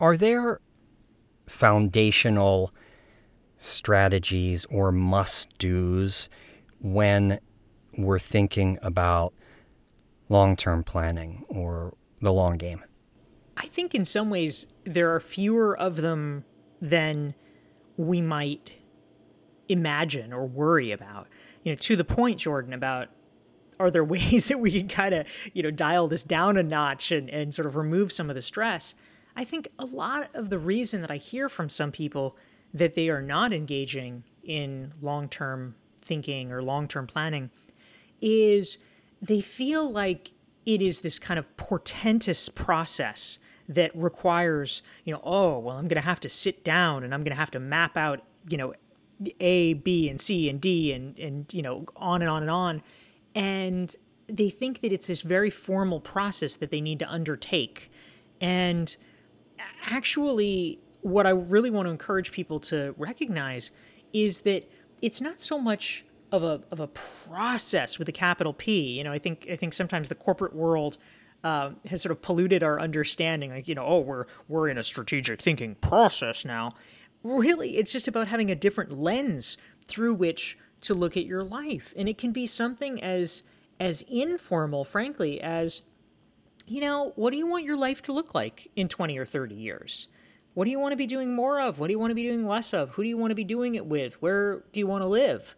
Are 0.00 0.16
there 0.16 0.60
foundational 1.46 2.72
strategies 3.56 4.64
or 4.66 4.92
must 4.92 5.58
do's 5.58 6.28
when 6.80 7.40
we're 7.96 8.20
thinking 8.20 8.78
about 8.82 9.34
long 10.28 10.54
term 10.54 10.84
planning 10.84 11.44
or 11.48 11.94
the 12.20 12.32
long 12.32 12.54
game? 12.54 12.84
I 13.58 13.66
think 13.66 13.94
in 13.94 14.04
some 14.04 14.30
ways 14.30 14.66
there 14.84 15.14
are 15.14 15.20
fewer 15.20 15.76
of 15.76 15.96
them 15.96 16.44
than 16.80 17.34
we 17.96 18.20
might 18.20 18.72
imagine 19.68 20.32
or 20.32 20.46
worry 20.46 20.92
about. 20.92 21.26
You 21.64 21.72
know, 21.72 21.76
to 21.76 21.96
the 21.96 22.04
point, 22.04 22.38
Jordan, 22.38 22.72
about 22.72 23.08
are 23.80 23.90
there 23.90 24.04
ways 24.16 24.46
that 24.46 24.60
we 24.60 24.70
can 24.70 24.88
kind 24.88 25.12
of, 25.12 25.26
you 25.52 25.62
know, 25.62 25.72
dial 25.72 26.06
this 26.06 26.22
down 26.22 26.56
a 26.56 26.62
notch 26.62 27.10
and, 27.10 27.28
and 27.28 27.52
sort 27.52 27.66
of 27.66 27.74
remove 27.74 28.12
some 28.12 28.30
of 28.30 28.36
the 28.36 28.42
stress? 28.42 28.94
I 29.34 29.44
think 29.44 29.68
a 29.78 29.84
lot 29.84 30.30
of 30.34 30.50
the 30.50 30.58
reason 30.58 31.00
that 31.00 31.10
I 31.10 31.16
hear 31.16 31.48
from 31.48 31.68
some 31.68 31.90
people 31.92 32.36
that 32.72 32.94
they 32.94 33.08
are 33.08 33.22
not 33.22 33.52
engaging 33.52 34.22
in 34.44 34.92
long 35.02 35.28
term 35.28 35.74
thinking 36.00 36.52
or 36.52 36.62
long 36.62 36.86
term 36.86 37.06
planning 37.06 37.50
is 38.20 38.78
they 39.20 39.40
feel 39.40 39.90
like 39.90 40.32
it 40.64 40.80
is 40.82 41.00
this 41.00 41.18
kind 41.18 41.38
of 41.38 41.56
portentous 41.56 42.48
process 42.48 43.38
that 43.68 43.94
requires, 43.94 44.82
you 45.04 45.12
know, 45.12 45.20
oh, 45.22 45.58
well, 45.58 45.76
I'm 45.76 45.88
going 45.88 46.00
to 46.00 46.06
have 46.06 46.20
to 46.20 46.28
sit 46.28 46.64
down 46.64 47.04
and 47.04 47.12
I'm 47.12 47.20
going 47.20 47.32
to 47.32 47.38
have 47.38 47.50
to 47.52 47.60
map 47.60 47.96
out, 47.96 48.22
you 48.48 48.56
know, 48.56 48.72
A, 49.40 49.74
B, 49.74 50.08
and 50.08 50.20
C, 50.20 50.48
and 50.48 50.60
D, 50.60 50.92
and, 50.92 51.18
and, 51.18 51.52
you 51.52 51.62
know, 51.62 51.84
on 51.96 52.22
and 52.22 52.30
on 52.30 52.42
and 52.42 52.50
on. 52.50 52.82
And 53.34 53.94
they 54.26 54.50
think 54.50 54.80
that 54.80 54.92
it's 54.92 55.06
this 55.06 55.22
very 55.22 55.50
formal 55.50 56.00
process 56.00 56.56
that 56.56 56.70
they 56.70 56.80
need 56.80 56.98
to 57.00 57.08
undertake. 57.10 57.90
And 58.40 58.96
actually, 59.84 60.80
what 61.02 61.26
I 61.26 61.30
really 61.30 61.70
want 61.70 61.86
to 61.86 61.90
encourage 61.90 62.32
people 62.32 62.60
to 62.60 62.94
recognize 62.96 63.70
is 64.12 64.40
that 64.40 64.68
it's 65.02 65.20
not 65.20 65.40
so 65.40 65.58
much 65.58 66.04
of 66.30 66.42
a 66.42 66.60
of 66.70 66.80
a 66.80 66.86
process 66.86 67.98
with 67.98 68.08
a 68.08 68.12
capital 68.12 68.52
P. 68.52 68.98
You 68.98 69.04
know, 69.04 69.12
I 69.12 69.18
think 69.18 69.46
I 69.50 69.56
think 69.56 69.72
sometimes 69.74 70.08
the 70.08 70.14
corporate 70.14 70.54
world 70.54 70.98
uh, 71.44 71.70
has 71.86 72.02
sort 72.02 72.12
of 72.12 72.22
polluted 72.22 72.62
our 72.62 72.80
understanding. 72.80 73.50
Like, 73.50 73.68
you 73.68 73.74
know, 73.74 73.84
oh, 73.84 74.00
we're 74.00 74.26
we're 74.48 74.68
in 74.68 74.78
a 74.78 74.82
strategic 74.82 75.40
thinking 75.40 75.74
process 75.76 76.44
now. 76.44 76.72
Really, 77.22 77.76
it's 77.76 77.92
just 77.92 78.08
about 78.08 78.28
having 78.28 78.50
a 78.50 78.54
different 78.54 78.92
lens 78.92 79.56
through 79.86 80.14
which 80.14 80.58
to 80.82 80.94
look 80.94 81.16
at 81.16 81.24
your 81.24 81.42
life, 81.42 81.92
and 81.96 82.08
it 82.08 82.18
can 82.18 82.32
be 82.32 82.46
something 82.46 83.02
as 83.02 83.42
as 83.80 84.02
informal, 84.08 84.84
frankly, 84.84 85.40
as 85.40 85.82
you 86.66 86.80
know, 86.80 87.12
what 87.16 87.30
do 87.32 87.38
you 87.38 87.46
want 87.46 87.64
your 87.64 87.76
life 87.76 88.02
to 88.02 88.12
look 88.12 88.34
like 88.34 88.70
in 88.76 88.88
20 88.88 89.16
or 89.18 89.24
30 89.24 89.54
years? 89.54 90.08
What 90.52 90.66
do 90.66 90.70
you 90.70 90.78
want 90.78 90.92
to 90.92 90.96
be 90.96 91.06
doing 91.06 91.34
more 91.34 91.60
of? 91.60 91.78
What 91.78 91.86
do 91.86 91.92
you 91.92 91.98
want 91.98 92.10
to 92.10 92.16
be 92.16 92.24
doing 92.24 92.46
less 92.46 92.74
of? 92.74 92.90
Who 92.90 93.02
do 93.02 93.08
you 93.08 93.16
want 93.16 93.30
to 93.30 93.36
be 93.36 93.44
doing 93.44 93.74
it 93.74 93.86
with? 93.86 94.20
Where 94.20 94.64
do 94.72 94.80
you 94.80 94.86
want 94.86 95.02
to 95.02 95.08
live? 95.08 95.54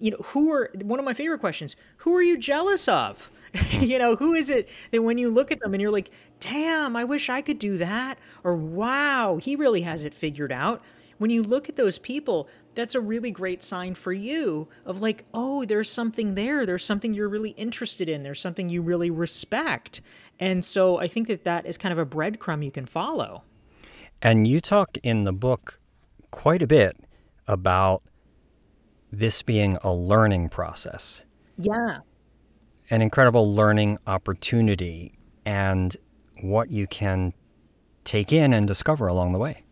you 0.00 0.10
know, 0.10 0.16
who 0.18 0.50
are 0.52 0.70
one 0.82 0.98
of 0.98 1.04
my 1.04 1.14
favorite 1.14 1.40
questions? 1.40 1.76
Who 1.98 2.16
are 2.16 2.22
you 2.22 2.38
jealous 2.38 2.88
of? 2.88 3.30
you 3.70 3.98
know, 3.98 4.16
who 4.16 4.34
is 4.34 4.48
it 4.50 4.68
that 4.90 5.02
when 5.02 5.18
you 5.18 5.30
look 5.30 5.50
at 5.50 5.60
them 5.60 5.74
and 5.74 5.80
you're 5.80 5.90
like, 5.90 6.10
damn, 6.38 6.96
I 6.96 7.04
wish 7.04 7.28
I 7.28 7.42
could 7.42 7.58
do 7.58 7.78
that? 7.78 8.18
Or 8.44 8.54
wow, 8.54 9.38
he 9.38 9.56
really 9.56 9.82
has 9.82 10.04
it 10.04 10.14
figured 10.14 10.52
out. 10.52 10.82
When 11.18 11.30
you 11.30 11.42
look 11.42 11.68
at 11.68 11.76
those 11.76 11.98
people, 11.98 12.48
that's 12.74 12.94
a 12.94 13.00
really 13.00 13.30
great 13.30 13.62
sign 13.62 13.94
for 13.94 14.12
you 14.12 14.68
of 14.86 15.00
like, 15.00 15.24
oh, 15.34 15.64
there's 15.64 15.90
something 15.90 16.34
there. 16.34 16.64
There's 16.64 16.84
something 16.84 17.12
you're 17.12 17.28
really 17.28 17.50
interested 17.50 18.08
in. 18.08 18.22
There's 18.22 18.40
something 18.40 18.68
you 18.68 18.80
really 18.80 19.10
respect. 19.10 20.00
And 20.38 20.64
so 20.64 20.98
I 20.98 21.08
think 21.08 21.28
that 21.28 21.44
that 21.44 21.66
is 21.66 21.76
kind 21.76 21.92
of 21.92 21.98
a 21.98 22.06
breadcrumb 22.06 22.64
you 22.64 22.70
can 22.70 22.86
follow. 22.86 23.42
And 24.22 24.46
you 24.46 24.60
talk 24.60 24.96
in 25.02 25.24
the 25.24 25.32
book 25.32 25.78
quite 26.30 26.62
a 26.62 26.66
bit 26.66 26.96
about 27.46 28.02
this 29.10 29.42
being 29.42 29.76
a 29.82 29.92
learning 29.92 30.48
process. 30.48 31.24
Yeah. 31.56 31.98
An 32.90 33.02
incredible 33.02 33.54
learning 33.54 33.98
opportunity 34.06 35.18
and 35.44 35.96
what 36.42 36.70
you 36.70 36.86
can 36.86 37.32
take 38.04 38.32
in 38.32 38.52
and 38.52 38.66
discover 38.66 39.06
along 39.06 39.32
the 39.32 39.38
way. 39.38 39.62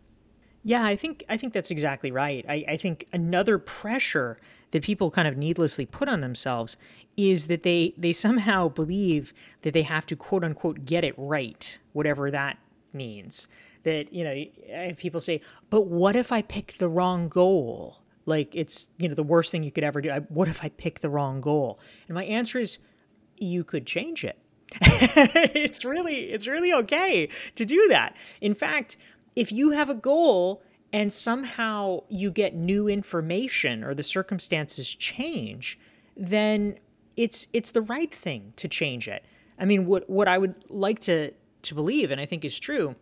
Yeah, 0.63 0.83
I 0.83 0.95
think 0.95 1.23
I 1.29 1.37
think 1.37 1.53
that's 1.53 1.71
exactly 1.71 2.11
right. 2.11 2.45
I, 2.47 2.65
I 2.67 2.77
think 2.77 3.07
another 3.13 3.57
pressure 3.57 4.37
that 4.71 4.83
people 4.83 5.09
kind 5.09 5.27
of 5.27 5.37
needlessly 5.37 5.85
put 5.85 6.07
on 6.07 6.21
themselves 6.21 6.77
is 7.17 7.47
that 7.47 7.63
they 7.63 7.93
they 7.97 8.13
somehow 8.13 8.69
believe 8.69 9.33
that 9.61 9.73
they 9.73 9.83
have 9.83 10.05
to 10.07 10.15
quote 10.15 10.43
unquote 10.43 10.85
get 10.85 11.03
it 11.03 11.13
right, 11.17 11.79
whatever 11.93 12.29
that 12.31 12.57
means. 12.93 13.47
That 13.83 14.13
you 14.13 14.23
know, 14.23 14.93
people 14.95 15.19
say, 15.19 15.41
"But 15.69 15.87
what 15.87 16.15
if 16.15 16.31
I 16.31 16.41
pick 16.41 16.77
the 16.77 16.89
wrong 16.89 17.29
goal?" 17.29 17.97
like 18.25 18.53
it's 18.53 18.87
you 18.97 19.09
know 19.09 19.15
the 19.15 19.23
worst 19.23 19.51
thing 19.51 19.63
you 19.63 19.71
could 19.71 19.83
ever 19.83 20.01
do 20.01 20.11
I, 20.11 20.19
what 20.19 20.47
if 20.47 20.63
i 20.63 20.69
pick 20.69 20.99
the 20.99 21.09
wrong 21.09 21.41
goal 21.41 21.79
and 22.07 22.13
my 22.13 22.25
answer 22.25 22.59
is 22.59 22.77
you 23.41 23.63
could 23.63 23.85
change 23.85 24.23
it. 24.23 24.41
It's 25.55 25.83
really 25.83 26.31
it's 26.31 26.47
really 26.47 26.73
okay 26.73 27.29
to 27.55 27.65
do 27.65 27.87
that. 27.89 28.15
In 28.41 28.53
fact 28.53 28.97
if 29.35 29.51
you 29.51 29.71
have 29.71 29.89
a 29.89 29.95
goal 29.95 30.61
and 30.91 31.13
somehow 31.13 32.03
you 32.09 32.31
get 32.31 32.55
new 32.55 32.87
information 32.87 33.83
or 33.83 33.93
the 33.93 34.03
circumstances 34.03 34.93
change 34.93 35.79
then 36.15 36.77
it's 37.15 37.47
it's 37.53 37.71
the 37.71 37.81
right 37.81 38.13
thing 38.13 38.53
to 38.57 38.67
change 38.67 39.07
it. 39.07 39.25
I 39.57 39.65
mean 39.65 39.85
what 39.85 40.09
what 40.09 40.27
i 40.27 40.37
would 40.37 40.55
like 40.69 40.99
to 41.01 41.31
to 41.61 41.75
believe 41.75 42.11
and 42.11 42.21
i 42.21 42.25
think 42.25 42.45
is 42.45 42.59
true 42.59 42.95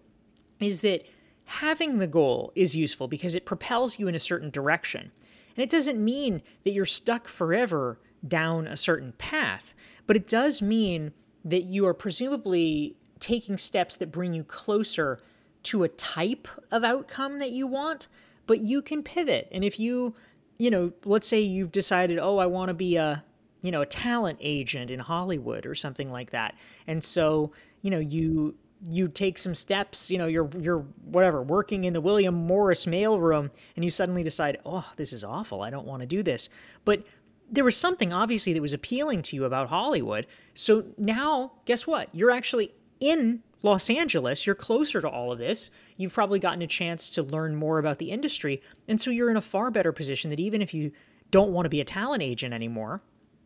is 0.60 0.82
that 0.82 1.06
having 1.48 1.98
the 1.98 2.08
goal 2.08 2.52
is 2.56 2.76
useful 2.76 3.08
because 3.08 3.34
it 3.34 3.46
propels 3.46 4.00
you 4.00 4.08
in 4.08 4.16
a 4.16 4.20
certain 4.20 4.50
direction. 4.50 5.12
And 5.56 5.64
it 5.64 5.70
doesn't 5.70 6.04
mean 6.04 6.42
that 6.64 6.72
you're 6.72 6.86
stuck 6.86 7.28
forever 7.28 8.00
down 8.28 8.68
a 8.68 8.78
certain 8.78 9.14
path, 9.14 9.74
but 10.08 10.16
it 10.16 10.28
does 10.28 10.62
mean 10.62 11.12
that 11.46 11.64
you 11.64 11.86
are 11.86 11.94
presumably 11.94 12.96
taking 13.20 13.58
steps 13.58 13.96
that 13.98 14.12
bring 14.12 14.34
you 14.34 14.44
closer 14.44 15.20
to 15.64 15.84
a 15.84 15.90
type 15.90 16.48
of 16.72 16.84
outcome 16.84 17.40
that 17.40 17.52
you 17.52 17.68
want, 17.68 18.08
but 18.46 18.60
you 18.60 18.82
can 18.82 19.04
pivot. 19.04 19.48
And 19.52 19.64
if 19.64 19.80
you, 19.80 20.14
you 20.58 20.70
know, 20.72 20.94
let's 21.04 21.28
say 21.28 21.42
you've 21.42 21.72
decided, 21.72 22.20
oh, 22.20 22.38
I 22.38 22.46
want 22.46 22.70
to 22.70 22.74
be 22.74 22.96
a, 22.96 23.24
you 23.62 23.72
know, 23.72 23.82
a 23.82 23.86
talent 23.86 24.40
agent 24.42 24.92
in 24.92 25.00
Hollywood 25.00 25.66
or 25.66 25.76
something 25.76 26.12
like 26.12 26.32
that. 26.32 26.56
And 26.88 27.04
so, 27.04 27.52
you 27.82 27.92
know, 27.92 28.00
you 28.00 28.56
you 28.90 29.08
take 29.08 29.40
some 29.40 29.56
steps, 29.56 30.12
you 30.12 30.18
know, 30.18 30.28
you're 30.28 30.50
you're 30.60 30.86
whatever, 31.06 31.42
working 31.42 31.86
in 31.86 31.94
the 31.94 32.02
William 32.02 32.36
Morris 32.36 32.86
mailroom 32.86 33.50
and 33.76 33.84
you 33.84 33.90
suddenly 33.90 34.24
decide, 34.24 34.60
"Oh, 34.66 34.86
this 34.98 35.14
is 35.14 35.24
awful. 35.24 35.64
I 35.64 35.70
don't 35.70 35.88
want 35.88 36.02
to 36.02 36.06
do 36.06 36.22
this." 36.22 36.50
But 36.86 37.04
there 37.50 37.64
was 37.64 37.78
something 37.78 38.12
obviously 38.12 38.54
that 38.54 38.62
was 38.62 38.74
appealing 38.74 39.22
to 39.24 39.36
you 39.36 39.46
about 39.46 39.70
Hollywood. 39.70 40.28
So 40.54 40.86
now, 40.98 41.54
guess 41.66 41.88
what? 41.88 42.10
You're 42.14 42.32
actually 42.32 42.74
in 43.00 43.44
Los 43.64 43.90
Angeles. 43.90 44.46
You're 44.46 44.56
closer 44.56 45.02
to 45.02 45.10
all 45.10 45.32
of 45.32 45.40
this. 45.40 45.70
You've 45.96 46.14
probably 46.14 46.40
gotten 46.40 46.62
a 46.62 46.68
chance 46.68 47.10
to 47.12 47.24
learn 47.24 47.56
more 47.56 47.80
about 47.80 47.98
the 47.98 48.12
industry. 48.12 48.62
And 48.88 49.00
so 49.00 49.10
you're 49.10 49.30
in 49.30 49.38
a 49.38 49.42
far 49.42 49.72
better 49.72 49.92
position 49.92 50.30
that 50.30 50.40
even 50.40 50.62
if 50.62 50.74
you 50.74 50.92
don't 51.32 51.52
want 51.52 51.66
to 51.66 51.70
be 51.70 51.82
a 51.82 51.86
talent 51.86 52.24
agent 52.24 52.54
anymore, 52.54 53.02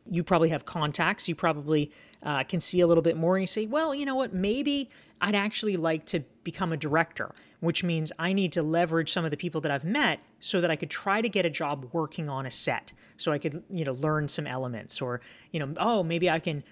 you 0.09 0.23
probably 0.23 0.49
have 0.49 0.65
contacts. 0.65 1.27
You 1.27 1.35
probably 1.35 1.91
uh, 2.23 2.43
can 2.43 2.59
see 2.59 2.81
a 2.81 2.87
little 2.87 3.03
bit 3.03 3.17
more. 3.17 3.35
And 3.37 3.43
you 3.43 3.47
say, 3.47 3.65
well, 3.65 3.93
you 3.93 4.05
know 4.05 4.15
what? 4.15 4.33
Maybe 4.33 4.89
I'd 5.21 5.35
actually 5.35 5.77
like 5.77 6.05
to 6.07 6.21
become 6.43 6.71
a 6.71 6.77
director, 6.77 7.33
which 7.61 7.83
means 7.83 8.11
I 8.19 8.33
need 8.33 8.51
to 8.53 8.63
leverage 8.63 9.11
some 9.11 9.23
of 9.23 9.31
the 9.31 9.37
people 9.37 9.61
that 9.61 9.71
I've 9.71 9.85
met 9.85 10.19
so 10.39 10.59
that 10.59 10.69
I 10.69 10.75
could 10.75 10.89
try 10.89 11.21
to 11.21 11.29
get 11.29 11.45
a 11.45 11.49
job 11.49 11.87
working 11.93 12.27
on 12.27 12.45
a 12.45 12.51
set. 12.51 12.91
So 13.17 13.31
I 13.31 13.37
could, 13.37 13.63
you 13.69 13.85
know, 13.85 13.93
learn 13.93 14.27
some 14.27 14.45
elements 14.45 15.01
or, 15.01 15.21
you 15.51 15.59
know, 15.59 15.73
oh, 15.77 16.03
maybe 16.03 16.29
I 16.29 16.39
can 16.39 16.63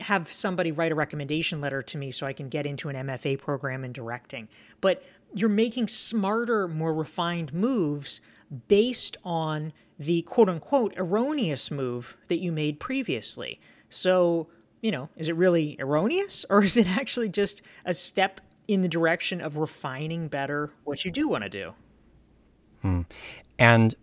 have 0.00 0.32
somebody 0.32 0.72
write 0.72 0.92
a 0.92 0.94
recommendation 0.94 1.60
letter 1.60 1.82
to 1.82 1.98
me 1.98 2.10
so 2.10 2.26
I 2.26 2.32
can 2.32 2.48
get 2.48 2.64
into 2.64 2.88
an 2.88 2.96
MFA 3.06 3.38
program 3.38 3.84
in 3.84 3.92
directing. 3.92 4.48
But 4.80 5.04
you're 5.34 5.50
making 5.50 5.88
smarter, 5.88 6.66
more 6.66 6.94
refined 6.94 7.52
moves 7.52 8.20
based 8.66 9.18
on 9.24 9.74
the 9.98 10.22
quote 10.22 10.48
unquote 10.48 10.94
erroneous 10.96 11.70
move 11.70 12.16
that 12.28 12.38
you 12.38 12.50
made 12.50 12.80
previously. 12.80 13.60
So 13.90 14.48
you 14.80 14.90
know, 14.90 15.10
is 15.16 15.28
it 15.28 15.36
really 15.36 15.76
erroneous 15.78 16.46
or 16.48 16.64
is 16.64 16.78
it 16.78 16.86
actually 16.98 17.28
just 17.28 17.60
a 17.84 17.92
step 17.92 18.40
in 18.68 18.82
the 18.82 18.88
direction 18.88 19.40
of 19.40 19.56
refining 19.56 20.28
better 20.28 20.70
what 20.84 21.04
you 21.04 21.10
do 21.10 21.28
want 21.28 21.44
to 21.44 21.50
do? 21.50 21.72
Hmm. 22.82 23.02
And 23.58 23.94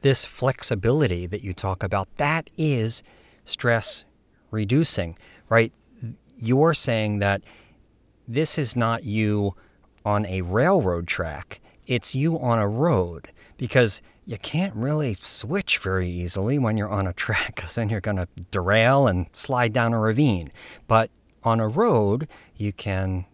this 0.00 0.24
flexibility 0.24 1.26
that 1.26 1.42
you 1.42 1.52
talk 1.52 1.82
about, 1.82 2.08
that 2.16 2.50
is 2.56 3.02
stress 3.44 4.04
reducing, 4.50 5.16
right? 5.48 5.72
You're 6.36 6.74
saying 6.74 7.18
that 7.18 7.42
this 8.26 8.58
is 8.58 8.76
not 8.76 9.04
you 9.04 9.54
on 10.04 10.26
a 10.26 10.42
railroad 10.42 11.06
track, 11.06 11.60
it's 11.86 12.14
you 12.14 12.38
on 12.38 12.58
a 12.58 12.68
road 12.68 13.30
because 13.56 14.00
you 14.26 14.36
can't 14.36 14.74
really 14.74 15.14
switch 15.14 15.78
very 15.78 16.08
easily 16.08 16.58
when 16.58 16.76
you're 16.76 16.90
on 16.90 17.06
a 17.06 17.12
track 17.14 17.56
because 17.56 17.74
then 17.74 17.88
you're 17.88 18.00
going 18.00 18.18
to 18.18 18.28
derail 18.50 19.06
and 19.06 19.26
slide 19.32 19.72
down 19.72 19.94
a 19.94 19.98
ravine. 19.98 20.52
But 20.86 21.10
on 21.42 21.60
a 21.60 21.66
road, 21.66 22.28
you 22.54 22.72
can 22.72 23.24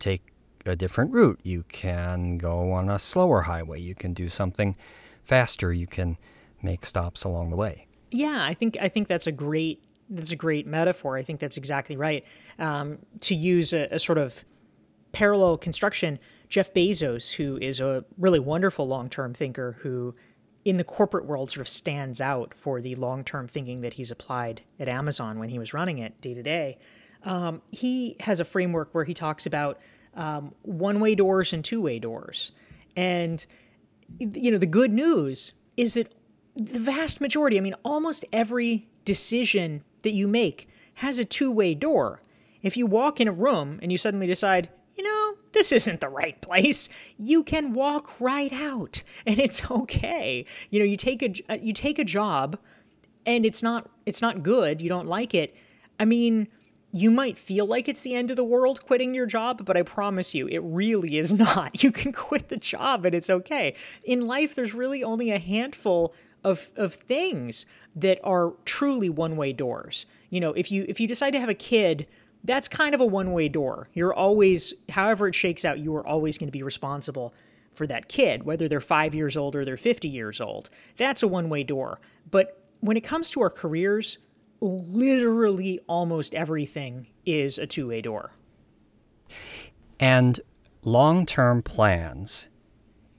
take 0.00 0.32
a 0.66 0.76
different 0.76 1.12
route. 1.12 1.40
You 1.42 1.64
can 1.68 2.36
go 2.36 2.72
on 2.72 2.88
a 2.88 2.98
slower 2.98 3.42
highway. 3.42 3.80
You 3.80 3.94
can 3.94 4.12
do 4.12 4.28
something 4.28 4.76
faster. 5.24 5.72
You 5.72 5.86
can 5.86 6.16
make 6.62 6.84
stops 6.84 7.24
along 7.24 7.50
the 7.50 7.56
way. 7.56 7.86
Yeah, 8.10 8.44
I 8.44 8.54
think 8.54 8.76
I 8.80 8.88
think 8.88 9.08
that's 9.08 9.26
a 9.26 9.32
great 9.32 9.84
that's 10.08 10.32
a 10.32 10.36
great 10.36 10.66
metaphor. 10.66 11.16
I 11.16 11.22
think 11.22 11.40
that's 11.40 11.56
exactly 11.56 11.96
right. 11.96 12.26
Um, 12.58 12.98
to 13.20 13.34
use 13.34 13.72
a, 13.72 13.88
a 13.92 13.98
sort 13.98 14.18
of 14.18 14.44
parallel 15.12 15.56
construction, 15.56 16.18
Jeff 16.48 16.74
Bezos, 16.74 17.32
who 17.34 17.56
is 17.58 17.80
a 17.80 18.04
really 18.18 18.40
wonderful 18.40 18.84
long 18.84 19.08
term 19.08 19.34
thinker, 19.34 19.78
who 19.80 20.14
in 20.64 20.76
the 20.76 20.84
corporate 20.84 21.24
world 21.24 21.50
sort 21.50 21.60
of 21.60 21.68
stands 21.68 22.20
out 22.20 22.52
for 22.52 22.80
the 22.80 22.94
long 22.96 23.24
term 23.24 23.48
thinking 23.48 23.80
that 23.80 23.94
he's 23.94 24.10
applied 24.10 24.62
at 24.78 24.88
Amazon 24.88 25.38
when 25.38 25.48
he 25.48 25.58
was 25.58 25.72
running 25.72 25.98
it 25.98 26.20
day 26.20 26.34
to 26.34 26.42
day. 26.42 26.78
Um, 27.24 27.62
he 27.70 28.16
has 28.20 28.40
a 28.40 28.44
framework 28.44 28.90
where 28.92 29.04
he 29.04 29.14
talks 29.14 29.46
about 29.46 29.78
um, 30.14 30.54
one 30.62 31.00
way 31.00 31.14
doors 31.14 31.52
and 31.52 31.64
two 31.64 31.80
way 31.80 31.98
doors. 31.98 32.52
And, 32.96 33.44
you 34.18 34.50
know, 34.50 34.58
the 34.58 34.66
good 34.66 34.92
news 34.92 35.52
is 35.76 35.94
that 35.94 36.12
the 36.56 36.78
vast 36.78 37.20
majority, 37.20 37.56
I 37.58 37.60
mean, 37.60 37.74
almost 37.84 38.24
every 38.32 38.84
decision 39.04 39.84
that 40.02 40.12
you 40.12 40.28
make 40.28 40.68
has 40.94 41.18
a 41.18 41.24
two 41.24 41.50
way 41.50 41.74
door. 41.74 42.22
If 42.62 42.76
you 42.76 42.86
walk 42.86 43.20
in 43.20 43.28
a 43.28 43.32
room 43.32 43.78
and 43.82 43.90
you 43.90 43.98
suddenly 43.98 44.26
decide, 44.26 44.68
you 44.96 45.04
know, 45.04 45.34
this 45.52 45.72
isn't 45.72 46.00
the 46.00 46.08
right 46.08 46.40
place, 46.42 46.88
you 47.18 47.42
can 47.42 47.72
walk 47.72 48.20
right 48.20 48.52
out 48.52 49.02
and 49.26 49.38
it's 49.38 49.70
okay. 49.70 50.44
You 50.70 50.80
know, 50.80 50.84
you 50.84 50.96
take 50.96 51.22
a 51.22 51.52
uh, 51.52 51.58
you 51.60 51.72
take 51.72 51.98
a 51.98 52.04
job 52.04 52.58
and 53.24 53.46
it's 53.46 53.62
not 53.62 53.88
it's 54.06 54.20
not 54.20 54.42
good, 54.42 54.80
you 54.80 54.88
don't 54.88 55.06
like 55.06 55.34
it. 55.34 55.54
I 55.98 56.04
mean, 56.04 56.48
you 56.92 57.10
might 57.10 57.38
feel 57.38 57.66
like 57.66 57.88
it's 57.88 58.00
the 58.00 58.14
end 58.14 58.30
of 58.30 58.36
the 58.36 58.44
world 58.44 58.84
quitting 58.84 59.14
your 59.14 59.26
job, 59.26 59.64
but 59.64 59.76
I 59.76 59.82
promise 59.82 60.34
you, 60.34 60.48
it 60.48 60.58
really 60.58 61.18
is 61.18 61.32
not. 61.34 61.82
You 61.82 61.92
can 61.92 62.12
quit 62.12 62.48
the 62.48 62.56
job 62.56 63.04
and 63.04 63.14
it's 63.14 63.30
okay. 63.30 63.74
In 64.04 64.26
life, 64.26 64.54
there's 64.54 64.74
really 64.74 65.04
only 65.04 65.30
a 65.30 65.38
handful 65.38 66.14
of, 66.42 66.70
of 66.76 66.94
things 66.94 67.66
that 67.94 68.18
are 68.24 68.54
truly 68.64 69.08
one-way 69.08 69.52
doors. 69.52 70.06
You 70.30 70.40
know, 70.40 70.52
if 70.52 70.70
you 70.70 70.86
if 70.88 71.00
you 71.00 71.06
decide 71.06 71.32
to 71.32 71.40
have 71.40 71.48
a 71.48 71.54
kid, 71.54 72.06
that's 72.44 72.68
kind 72.68 72.94
of 72.94 73.00
a 73.00 73.06
one-way 73.06 73.48
door. 73.48 73.88
You're 73.92 74.14
always, 74.14 74.72
however 74.88 75.28
it 75.28 75.34
shakes 75.34 75.64
out, 75.64 75.78
you 75.78 75.94
are 75.96 76.06
always 76.06 76.38
going 76.38 76.48
to 76.48 76.52
be 76.52 76.62
responsible 76.62 77.34
for 77.74 77.86
that 77.86 78.08
kid, 78.08 78.44
whether 78.44 78.68
they're 78.68 78.80
five 78.80 79.14
years 79.14 79.36
old 79.36 79.54
or 79.54 79.64
they're 79.64 79.76
50 79.76 80.08
years 80.08 80.40
old. 80.40 80.70
That's 80.96 81.22
a 81.22 81.28
one-way 81.28 81.64
door. 81.64 82.00
But 82.30 82.62
when 82.80 82.96
it 82.96 83.02
comes 83.02 83.28
to 83.30 83.42
our 83.42 83.50
careers, 83.50 84.18
literally 84.60 85.80
almost 85.86 86.34
everything 86.34 87.06
is 87.24 87.58
a 87.58 87.66
two-way 87.66 88.02
door. 88.02 88.32
And 89.98 90.40
long-term 90.82 91.62
plans, 91.62 92.48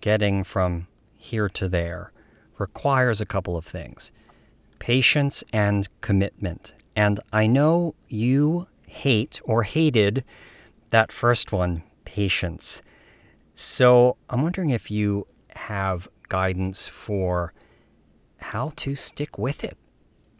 getting 0.01 0.43
from 0.43 0.87
here 1.17 1.49
to 1.49 1.67
there, 1.67 2.11
requires 2.57 3.21
a 3.21 3.25
couple 3.25 3.57
of 3.57 3.65
things 3.65 4.11
patience 4.79 5.43
and 5.53 5.87
commitment. 6.01 6.73
And 6.95 7.19
I 7.31 7.45
know 7.45 7.93
you 8.07 8.67
hate 8.87 9.39
or 9.45 9.63
hated 9.63 10.23
that 10.89 11.11
first 11.11 11.51
one, 11.51 11.83
patience. 12.03 12.81
So 13.53 14.17
I'm 14.29 14.41
wondering 14.41 14.71
if 14.71 14.89
you 14.89 15.27
have 15.55 16.09
guidance 16.29 16.87
for 16.87 17.53
how 18.39 18.71
to 18.77 18.95
stick 18.95 19.37
with 19.37 19.63
it. 19.63 19.77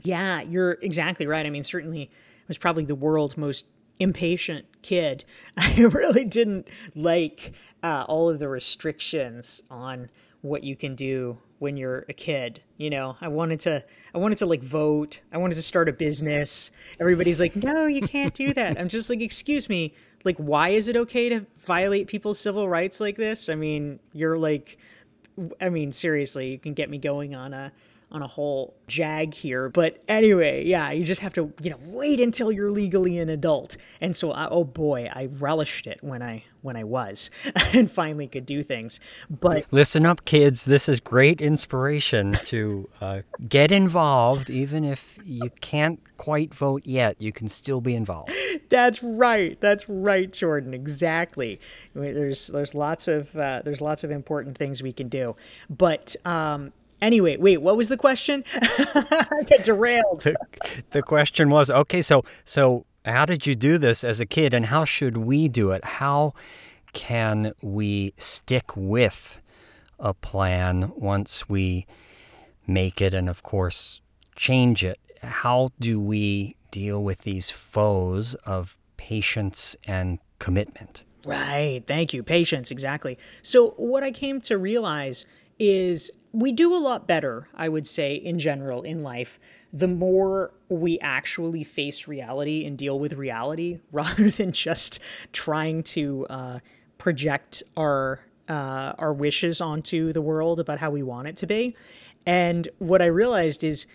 Yeah, 0.04 0.42
you're 0.42 0.74
exactly 0.82 1.28
right. 1.28 1.46
I 1.46 1.50
mean, 1.50 1.64
certainly 1.64 2.10
I 2.12 2.44
was 2.48 2.58
probably 2.58 2.86
the 2.86 2.96
world's 2.96 3.38
most 3.38 3.66
impatient 4.00 4.66
kid. 4.82 5.24
I 5.58 5.82
really 5.82 6.26
didn't 6.26 6.68
like 6.96 7.54
uh, 7.84 8.06
all 8.08 8.30
of 8.30 8.40
the 8.40 8.50
restrictions 8.50 9.62
on 9.70 10.10
what 10.42 10.64
you 10.64 10.76
can 10.76 10.96
do 10.96 11.38
when 11.60 11.78
you're 11.78 12.06
a 12.10 12.14
kid 12.14 12.60
you 12.78 12.90
know? 12.90 13.16
I 13.22 13.28
wanted 13.28 13.60
to 13.62 13.86
i 14.14 14.18
wanted 14.18 14.40
to 14.40 14.48
like 14.48 14.64
vote. 14.64 15.22
I 15.32 15.38
wanted 15.38 15.56
to 15.56 15.62
start 15.62 15.88
a 15.88 15.94
business. 15.94 16.72
Everybody's 17.00 17.40
like 17.40 17.56
no 17.56 17.86
you 17.86 18.02
can't 18.02 18.34
do 18.34 18.54
that. 18.56 18.80
I'm 18.80 18.90
just 18.90 19.10
like 19.10 19.22
excuse 19.22 19.70
me 19.70 19.94
like 20.24 20.38
why 20.38 20.70
is 20.70 20.90
it 20.90 20.98
okay 20.98 21.30
to 21.30 21.46
violate 21.60 22.08
people's 22.08 22.40
civil 22.40 22.68
rights 22.68 23.00
like 23.00 23.18
this? 23.18 23.50
I 23.50 23.56
mean 23.56 24.00
you're 24.14 24.38
like 24.38 24.78
i 25.62 25.70
mean 25.70 25.94
seriously 25.94 26.52
you 26.52 26.60
can 26.60 26.74
get 26.74 26.90
me 26.90 26.98
going 26.98 27.34
on 27.34 27.54
a 27.54 27.72
on 28.12 28.22
a 28.22 28.28
whole 28.28 28.76
jag 28.88 29.34
here. 29.34 29.70
But 29.70 30.04
anyway, 30.08 30.66
yeah, 30.66 30.92
you 30.92 31.04
just 31.06 31.22
have 31.22 31.34
to, 31.34 31.54
you 31.62 31.70
know, 31.70 31.80
wait 31.86 32.20
until 32.20 32.52
you're 32.52 32.72
legally 32.72 33.18
an 33.20 33.30
adult. 33.30 33.78
And 34.02 34.16
so, 34.16 34.32
I, 34.32 34.48
oh 34.50 34.64
boy, 34.64 35.10
I 35.14 35.30
relished 35.40 35.88
it 35.88 36.00
when 36.02 36.22
I 36.22 36.44
when 36.62 36.76
I 36.76 36.84
was 36.84 37.32
and 37.74 37.90
finally 37.90 38.28
could 38.28 38.46
do 38.46 38.64
things. 38.64 39.00
But 39.30 39.66
listen 39.72 40.06
up, 40.06 40.26
kids. 40.26 40.66
This 40.66 40.88
is 40.90 41.00
great 41.00 41.42
inspiration 41.42 42.38
to 42.44 42.90
uh, 43.00 43.22
get 43.48 43.72
involved, 43.72 44.50
even 44.50 44.84
if 44.84 45.18
you 45.24 45.50
can't 45.62 46.00
quite 46.18 46.54
vote 46.54 46.84
yet. 46.86 47.16
You 47.20 47.32
can 47.32 47.48
still 47.48 47.82
be 47.82 47.96
involved. 47.96 48.32
That's 48.70 49.02
right. 49.02 49.60
That's 49.60 49.88
right, 49.90 50.32
Jordan. 50.32 50.74
Exactly. 50.74 51.60
There's 51.94 52.48
there's 52.48 52.76
lots 52.76 53.08
of 53.08 53.36
uh, 53.36 53.62
there's 53.64 53.82
lots 53.82 54.04
of 54.04 54.12
important 54.12 54.58
things 54.58 54.84
we 54.84 54.94
can 54.94 55.08
do. 55.08 55.36
But 55.70 56.16
um, 56.26 56.74
Anyway, 57.02 57.38
wait, 57.38 57.58
what 57.58 57.76
was 57.76 57.90
the 57.90 57.98
question? 57.98 58.44
I 58.54 59.44
get 59.46 59.64
derailed. 59.64 60.22
The, 60.22 60.36
the 60.92 61.02
question 61.02 61.50
was 61.50 61.70
okay, 61.72 62.02
so 62.02 62.24
so 62.46 62.86
how 63.06 63.26
did 63.26 63.48
you 63.48 63.56
do 63.56 63.78
this 63.78 64.04
as 64.04 64.20
a 64.20 64.26
kid 64.26 64.54
and 64.54 64.68
how 64.68 64.86
should 64.86 65.18
we 65.18 65.48
do 65.48 65.72
it? 65.72 65.84
How 65.84 66.34
can 66.94 67.54
we 67.62 68.14
stick 68.18 68.76
with 68.76 69.40
a 70.00 70.14
plan 70.14 70.92
once 70.96 71.50
we 71.50 71.88
make 72.68 73.02
it 73.02 73.14
and 73.14 73.30
of 73.30 73.42
course 73.42 74.02
change 74.36 74.84
it? 74.84 75.00
How 75.24 75.70
do 75.80 76.00
we 76.00 76.56
deal 76.70 77.04
with 77.04 77.22
these 77.22 77.50
foes 77.50 78.36
of 78.46 78.78
patience 78.98 79.76
and 79.86 80.20
commitment? 80.40 81.04
Right. 81.26 81.84
Thank 81.86 82.14
you. 82.14 82.24
Patience, 82.24 82.72
exactly. 82.72 83.18
So, 83.44 83.72
what 83.72 84.04
I 84.04 84.12
came 84.12 84.42
to 84.42 84.58
realize 84.58 85.26
is 85.60 86.10
we 86.34 86.52
do 86.52 86.76
a 86.76 86.80
lot 86.80 87.08
better, 87.08 87.48
I 87.56 87.70
would 87.70 87.86
say, 87.86 88.16
in 88.16 88.40
general 88.40 88.84
in 88.84 89.04
life, 89.04 89.38
the 89.74 89.88
more 89.88 90.52
we 90.70 91.00
actually 91.00 91.64
face 91.64 92.08
reality 92.08 92.66
and 92.66 92.78
deal 92.78 93.00
with 93.00 93.14
reality 93.14 93.80
rather 93.92 94.30
than 94.30 94.52
just 94.52 95.00
trying 95.34 95.84
to 95.84 96.26
uh, 96.30 96.60
project 96.98 97.64
our 97.76 98.22
uh, 98.50 98.94
our 98.98 99.14
wishes 99.14 99.62
onto 99.62 100.12
the 100.12 100.22
world 100.22 100.60
about 100.60 100.80
how 100.80 100.90
we 100.90 101.02
want 101.02 101.28
it 101.28 101.38
to 101.38 101.48
be. 101.48 101.74
And 102.26 102.68
what 102.80 103.02
I 103.02 103.06
realized 103.06 103.64
is, 103.64 103.88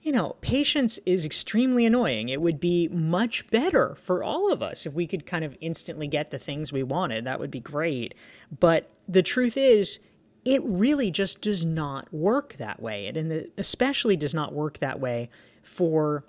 you 0.00 0.12
know, 0.12 0.36
patience 0.40 0.98
is 1.04 1.26
extremely 1.26 1.84
annoying. 1.84 2.30
It 2.30 2.40
would 2.40 2.58
be 2.58 2.88
much 2.88 3.46
better 3.50 3.94
for 3.96 4.24
all 4.24 4.50
of 4.50 4.62
us 4.62 4.86
if 4.86 4.94
we 4.94 5.06
could 5.06 5.26
kind 5.26 5.44
of 5.44 5.58
instantly 5.60 6.08
get 6.08 6.30
the 6.30 6.38
things 6.38 6.72
we 6.72 6.82
wanted. 6.82 7.26
That 7.26 7.38
would 7.38 7.50
be 7.50 7.60
great. 7.60 8.14
But 8.58 8.88
the 9.06 9.22
truth 9.22 9.58
is, 9.58 9.98
it 10.44 10.62
really 10.64 11.10
just 11.10 11.40
does 11.40 11.64
not 11.64 12.12
work 12.12 12.56
that 12.58 12.80
way. 12.80 13.06
And 13.06 13.16
it 13.32 13.52
especially 13.56 14.16
does 14.16 14.34
not 14.34 14.52
work 14.52 14.78
that 14.78 14.98
way 15.00 15.28
for 15.62 16.24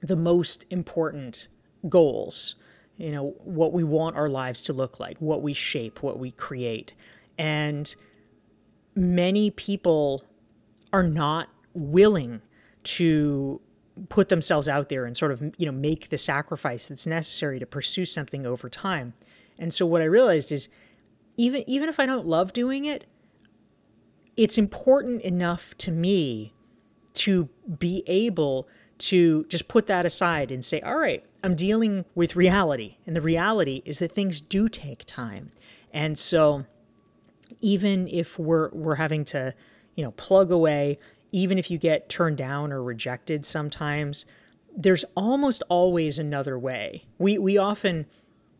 the 0.00 0.16
most 0.16 0.66
important 0.70 1.48
goals. 1.88 2.56
You 2.96 3.12
know, 3.12 3.34
what 3.44 3.72
we 3.72 3.84
want 3.84 4.16
our 4.16 4.28
lives 4.28 4.60
to 4.62 4.72
look 4.72 5.00
like, 5.00 5.16
what 5.18 5.42
we 5.42 5.54
shape, 5.54 6.02
what 6.02 6.18
we 6.18 6.32
create. 6.32 6.92
And 7.38 7.94
many 8.94 9.50
people 9.50 10.24
are 10.92 11.02
not 11.02 11.48
willing 11.72 12.42
to 12.82 13.60
put 14.08 14.28
themselves 14.28 14.68
out 14.68 14.88
there 14.88 15.04
and 15.04 15.16
sort 15.16 15.32
of, 15.32 15.42
you 15.56 15.66
know, 15.66 15.72
make 15.72 16.10
the 16.10 16.18
sacrifice 16.18 16.88
that's 16.88 17.06
necessary 17.06 17.58
to 17.58 17.66
pursue 17.66 18.04
something 18.04 18.46
over 18.46 18.68
time. 18.68 19.14
And 19.58 19.72
so 19.72 19.86
what 19.86 20.02
I 20.02 20.06
realized 20.06 20.50
is 20.52 20.68
even 21.36 21.64
even 21.66 21.88
if 21.88 22.00
I 22.00 22.06
don't 22.06 22.26
love 22.26 22.52
doing 22.52 22.84
it, 22.84 23.06
it's 24.40 24.56
important 24.56 25.20
enough 25.20 25.76
to 25.76 25.92
me 25.92 26.54
to 27.12 27.50
be 27.78 28.02
able 28.06 28.66
to 28.96 29.44
just 29.50 29.68
put 29.68 29.86
that 29.86 30.06
aside 30.06 30.50
and 30.50 30.64
say, 30.64 30.80
all 30.80 30.96
right, 30.96 31.22
I'm 31.44 31.54
dealing 31.54 32.06
with 32.14 32.36
reality. 32.36 32.96
And 33.06 33.14
the 33.14 33.20
reality 33.20 33.82
is 33.84 33.98
that 33.98 34.12
things 34.12 34.40
do 34.40 34.66
take 34.70 35.04
time. 35.04 35.50
And 35.92 36.18
so 36.18 36.64
even 37.60 38.08
if 38.08 38.38
we're 38.38 38.70
we're 38.70 38.94
having 38.94 39.26
to, 39.26 39.54
you 39.94 40.02
know, 40.02 40.12
plug 40.12 40.50
away. 40.50 40.98
Even 41.32 41.58
if 41.58 41.70
you 41.70 41.76
get 41.76 42.08
turned 42.08 42.38
down 42.38 42.72
or 42.72 42.82
rejected 42.82 43.44
sometimes, 43.44 44.24
there's 44.74 45.04
almost 45.14 45.62
always 45.68 46.18
another 46.18 46.58
way. 46.58 47.04
We, 47.18 47.36
we 47.36 47.58
often 47.58 48.06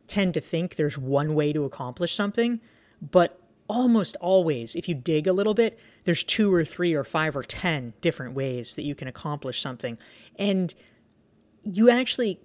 tend 0.07 0.35
to 0.35 0.41
think 0.41 0.77
there's 0.77 0.99
one 0.99 1.35
way 1.35 1.53
to 1.53 1.65
accomplish 1.65 2.15
something, 2.15 2.61
but 3.01 3.40
almost 3.71 4.17
always, 4.17 4.75
if 4.75 4.89
you 4.89 4.95
dig 4.95 5.27
a 5.27 5.33
little 5.33 5.55
bit, 5.55 5.79
there's 6.05 6.25
two 6.25 6.53
or 6.53 6.65
three 6.65 6.93
or 6.93 7.05
five 7.05 7.37
or 7.37 7.43
10 7.43 7.95
different 8.01 8.35
ways 8.35 8.75
that 8.75 8.83
you 8.83 8.95
can 8.95 9.07
accomplish 9.07 9.61
something. 9.61 9.97
And 10.37 10.75
you 11.63 11.89
actually, 11.89 12.41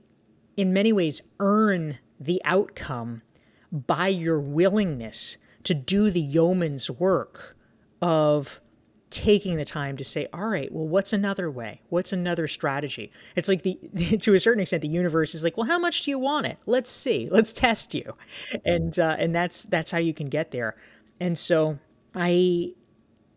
in 0.55 0.71
many 0.71 0.93
ways, 0.93 1.21
earn 1.39 1.97
the 2.19 2.41
outcome 2.45 3.23
by 3.71 4.07
your 4.07 4.39
willingness 4.39 5.37
to 5.63 5.73
do 5.73 6.11
the 6.11 6.21
yeoman's 6.21 6.89
work 6.91 7.57
of 8.01 8.61
taking 9.09 9.55
the 9.55 9.65
time 9.65 9.97
to 9.97 10.03
say, 10.03 10.27
all 10.33 10.47
right, 10.47 10.71
well, 10.71 10.87
what's 10.87 11.13
another 11.13 11.49
way? 11.49 11.81
What's 11.89 12.13
another 12.13 12.47
strategy? 12.47 13.11
It's 13.35 13.47
like 13.47 13.63
the, 13.63 13.79
to 14.21 14.33
a 14.33 14.39
certain 14.39 14.61
extent, 14.61 14.81
the 14.81 14.87
universe 14.87 15.33
is 15.33 15.43
like, 15.43 15.57
well, 15.57 15.67
how 15.67 15.79
much 15.79 16.03
do 16.03 16.11
you 16.11 16.19
want 16.19 16.45
it? 16.45 16.57
Let's 16.65 16.91
see, 16.91 17.29
let's 17.31 17.51
test 17.51 17.95
you, 17.95 18.15
and 18.63 18.97
uh, 18.99 19.15
and 19.17 19.33
that's 19.33 19.63
that's 19.63 19.89
how 19.89 19.97
you 19.97 20.13
can 20.13 20.27
get 20.27 20.51
there. 20.51 20.75
And 21.19 21.37
so 21.37 21.79
I 22.13 22.73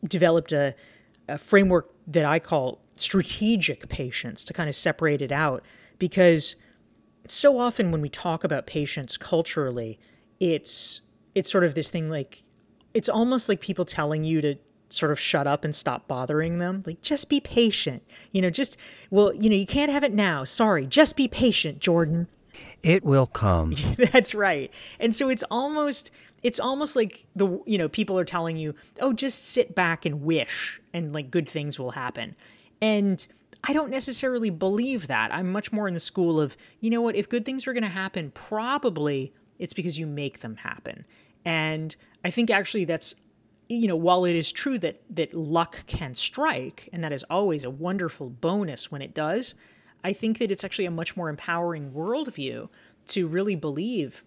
developed 0.06 0.52
a, 0.52 0.74
a 1.28 1.38
framework 1.38 1.92
that 2.06 2.24
I 2.24 2.38
call 2.38 2.80
strategic 2.96 3.88
patience 3.88 4.42
to 4.44 4.52
kind 4.52 4.68
of 4.68 4.74
separate 4.74 5.22
it 5.22 5.32
out 5.32 5.62
because 5.98 6.56
so 7.28 7.58
often 7.58 7.90
when 7.90 8.00
we 8.00 8.08
talk 8.08 8.44
about 8.44 8.66
patience 8.66 9.16
culturally, 9.16 9.98
it's 10.40 11.00
it's 11.34 11.50
sort 11.50 11.64
of 11.64 11.74
this 11.74 11.90
thing 11.90 12.08
like 12.10 12.42
it's 12.94 13.08
almost 13.08 13.48
like 13.48 13.60
people 13.60 13.84
telling 13.84 14.24
you 14.24 14.40
to 14.40 14.56
sort 14.90 15.12
of 15.12 15.20
shut 15.20 15.46
up 15.46 15.64
and 15.64 15.74
stop 15.74 16.08
bothering 16.08 16.58
them. 16.58 16.82
Like 16.86 17.02
just 17.02 17.28
be 17.28 17.40
patient. 17.40 18.02
You 18.32 18.42
know, 18.42 18.50
just 18.50 18.76
well, 19.10 19.34
you 19.34 19.50
know, 19.50 19.56
you 19.56 19.66
can't 19.66 19.92
have 19.92 20.02
it 20.04 20.12
now. 20.12 20.44
Sorry, 20.44 20.86
just 20.86 21.16
be 21.16 21.28
patient, 21.28 21.80
Jordan. 21.80 22.28
It 22.82 23.04
will 23.04 23.26
come. 23.26 23.74
That's 24.12 24.34
right. 24.34 24.70
And 24.98 25.14
so 25.14 25.28
it's 25.28 25.44
almost 25.50 26.10
it's 26.48 26.58
almost 26.58 26.96
like 26.96 27.26
the 27.37 27.61
you 27.66 27.76
know 27.76 27.90
people 27.90 28.18
are 28.18 28.24
telling 28.24 28.56
you 28.56 28.74
oh 29.02 29.12
just 29.12 29.44
sit 29.44 29.74
back 29.74 30.06
and 30.06 30.22
wish 30.22 30.80
and 30.94 31.12
like 31.12 31.30
good 31.30 31.46
things 31.46 31.78
will 31.78 31.90
happen. 31.90 32.34
And 32.80 33.26
i 33.64 33.74
don't 33.74 33.90
necessarily 33.90 34.48
believe 34.48 35.08
that. 35.08 35.32
I'm 35.32 35.52
much 35.52 35.72
more 35.72 35.87
in 35.88 35.92
the 35.92 36.00
school 36.00 36.40
of 36.40 36.56
you 36.80 36.88
know 36.88 37.02
what? 37.02 37.16
If 37.16 37.28
good 37.28 37.44
things 37.44 37.66
are 37.66 37.74
going 37.74 37.82
to 37.82 37.90
happen 37.90 38.30
probably 38.30 39.34
it's 39.58 39.74
because 39.74 39.98
you 39.98 40.06
make 40.06 40.40
them 40.40 40.56
happen. 40.56 41.04
And 41.44 41.94
i 42.24 42.30
think 42.30 42.50
actually 42.50 42.87
that's 42.87 43.14
you 43.68 43.87
know 43.87 43.96
while 43.96 44.24
it 44.24 44.34
is 44.34 44.50
true 44.50 44.78
that 44.78 45.02
that 45.11 45.34
luck 45.34 45.84
can 45.87 46.14
strike 46.14 46.88
and 46.94 47.04
that 47.04 47.12
is 47.12 47.24
always 47.28 47.62
a 47.62 47.70
wonderful 47.70 48.30
bonus 48.30 48.90
when 48.90 49.02
it 49.02 49.12
does 49.14 49.54
i 50.02 50.12
think 50.12 50.38
that 50.38 50.50
it's 50.50 50.64
actually 50.64 50.87
a 50.87 50.90
much 50.90 51.16
more 51.16 51.28
empowering 51.28 51.92
worldview 51.92 52.68
to 53.06 53.26
really 53.26 53.54
believe 53.54 54.24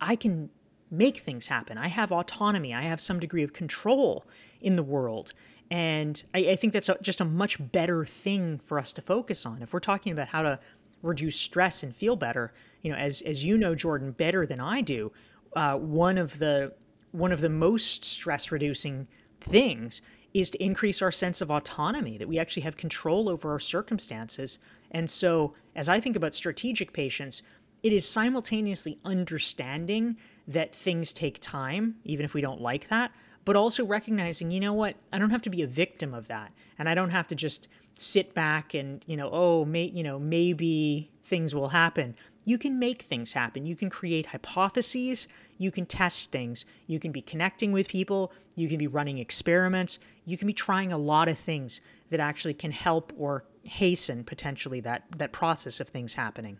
i 0.00 0.14
can 0.14 0.48
make 0.90 1.18
things 1.18 1.46
happen. 1.46 1.78
I 1.78 1.88
have 1.88 2.12
autonomy. 2.12 2.72
I 2.74 2.82
have 2.82 3.00
some 3.00 3.18
degree 3.18 3.42
of 3.42 3.52
control 3.52 4.24
in 4.60 4.76
the 4.76 4.82
world. 4.82 5.32
And 5.70 6.22
I, 6.34 6.38
I 6.50 6.56
think 6.56 6.72
that's 6.72 6.88
a, 6.88 6.96
just 7.02 7.20
a 7.20 7.24
much 7.24 7.58
better 7.72 8.04
thing 8.04 8.58
for 8.58 8.78
us 8.78 8.92
to 8.94 9.02
focus 9.02 9.44
on. 9.44 9.62
If 9.62 9.72
we're 9.72 9.80
talking 9.80 10.12
about 10.12 10.28
how 10.28 10.42
to 10.42 10.58
reduce 11.02 11.36
stress 11.36 11.82
and 11.82 11.94
feel 11.94 12.16
better, 12.16 12.52
you 12.82 12.90
know, 12.90 12.96
as, 12.96 13.20
as 13.22 13.44
you 13.44 13.58
know, 13.58 13.74
Jordan, 13.74 14.12
better 14.12 14.46
than 14.46 14.60
I 14.60 14.80
do, 14.80 15.12
uh, 15.54 15.76
one 15.76 16.18
of 16.18 16.38
the 16.38 16.72
one 17.12 17.32
of 17.32 17.40
the 17.40 17.48
most 17.48 18.04
stress 18.04 18.52
reducing 18.52 19.08
things 19.40 20.02
is 20.34 20.50
to 20.50 20.62
increase 20.62 21.00
our 21.00 21.12
sense 21.12 21.40
of 21.40 21.50
autonomy, 21.50 22.18
that 22.18 22.28
we 22.28 22.38
actually 22.38 22.62
have 22.62 22.76
control 22.76 23.28
over 23.28 23.50
our 23.52 23.58
circumstances. 23.58 24.58
And 24.90 25.08
so, 25.08 25.54
as 25.74 25.88
I 25.88 25.98
think 25.98 26.14
about 26.14 26.34
strategic 26.34 26.92
patience, 26.92 27.40
it 27.82 27.92
is 27.92 28.06
simultaneously 28.06 28.98
understanding 29.04 30.16
that 30.48 30.74
things 30.74 31.12
take 31.12 31.40
time, 31.40 31.96
even 32.04 32.24
if 32.24 32.34
we 32.34 32.40
don't 32.40 32.60
like 32.60 32.88
that, 32.88 33.12
but 33.44 33.56
also 33.56 33.84
recognizing, 33.84 34.50
you 34.50 34.60
know 34.60 34.72
what, 34.72 34.96
I 35.12 35.18
don't 35.18 35.30
have 35.30 35.42
to 35.42 35.50
be 35.50 35.62
a 35.62 35.66
victim 35.66 36.14
of 36.14 36.28
that. 36.28 36.52
And 36.78 36.88
I 36.88 36.94
don't 36.94 37.10
have 37.10 37.28
to 37.28 37.34
just 37.34 37.68
sit 37.96 38.34
back 38.34 38.74
and, 38.74 39.02
you 39.06 39.16
know, 39.16 39.30
oh, 39.32 39.64
may, 39.64 39.84
you 39.84 40.02
know, 40.02 40.18
maybe 40.18 41.10
things 41.24 41.54
will 41.54 41.68
happen. 41.68 42.14
You 42.44 42.58
can 42.58 42.78
make 42.78 43.02
things 43.02 43.32
happen. 43.32 43.66
You 43.66 43.74
can 43.74 43.90
create 43.90 44.26
hypotheses. 44.26 45.26
You 45.58 45.70
can 45.72 45.86
test 45.86 46.30
things. 46.30 46.64
You 46.86 47.00
can 47.00 47.10
be 47.10 47.22
connecting 47.22 47.72
with 47.72 47.88
people. 47.88 48.32
You 48.54 48.68
can 48.68 48.78
be 48.78 48.86
running 48.86 49.18
experiments. 49.18 49.98
You 50.24 50.38
can 50.38 50.46
be 50.46 50.52
trying 50.52 50.92
a 50.92 50.98
lot 50.98 51.28
of 51.28 51.38
things 51.38 51.80
that 52.10 52.20
actually 52.20 52.54
can 52.54 52.70
help 52.70 53.12
or 53.16 53.44
hasten 53.64 54.22
potentially 54.22 54.80
that, 54.80 55.04
that 55.16 55.32
process 55.32 55.80
of 55.80 55.88
things 55.88 56.14
happening. 56.14 56.58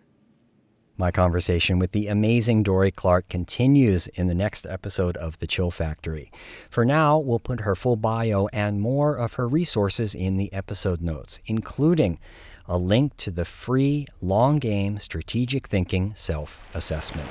My 0.98 1.10
conversation 1.10 1.78
with 1.78 1.92
the 1.92 2.08
amazing 2.08 2.62
Dorie 2.62 2.90
Clark 2.90 3.28
continues 3.28 4.06
in 4.08 4.28
the 4.28 4.34
next 4.34 4.64
episode 4.64 5.18
of 5.18 5.38
The 5.40 5.46
Chill 5.46 5.70
Factory. 5.70 6.32
For 6.70 6.86
now, 6.86 7.18
we'll 7.18 7.38
put 7.38 7.60
her 7.60 7.74
full 7.74 7.96
bio 7.96 8.48
and 8.50 8.80
more 8.80 9.14
of 9.14 9.34
her 9.34 9.46
resources 9.46 10.14
in 10.14 10.38
the 10.38 10.50
episode 10.54 11.02
notes, 11.02 11.38
including 11.44 12.18
a 12.66 12.78
link 12.78 13.14
to 13.18 13.30
the 13.30 13.44
free 13.44 14.06
long 14.22 14.58
game 14.58 14.98
strategic 14.98 15.66
thinking 15.66 16.14
self 16.16 16.66
assessment. 16.72 17.28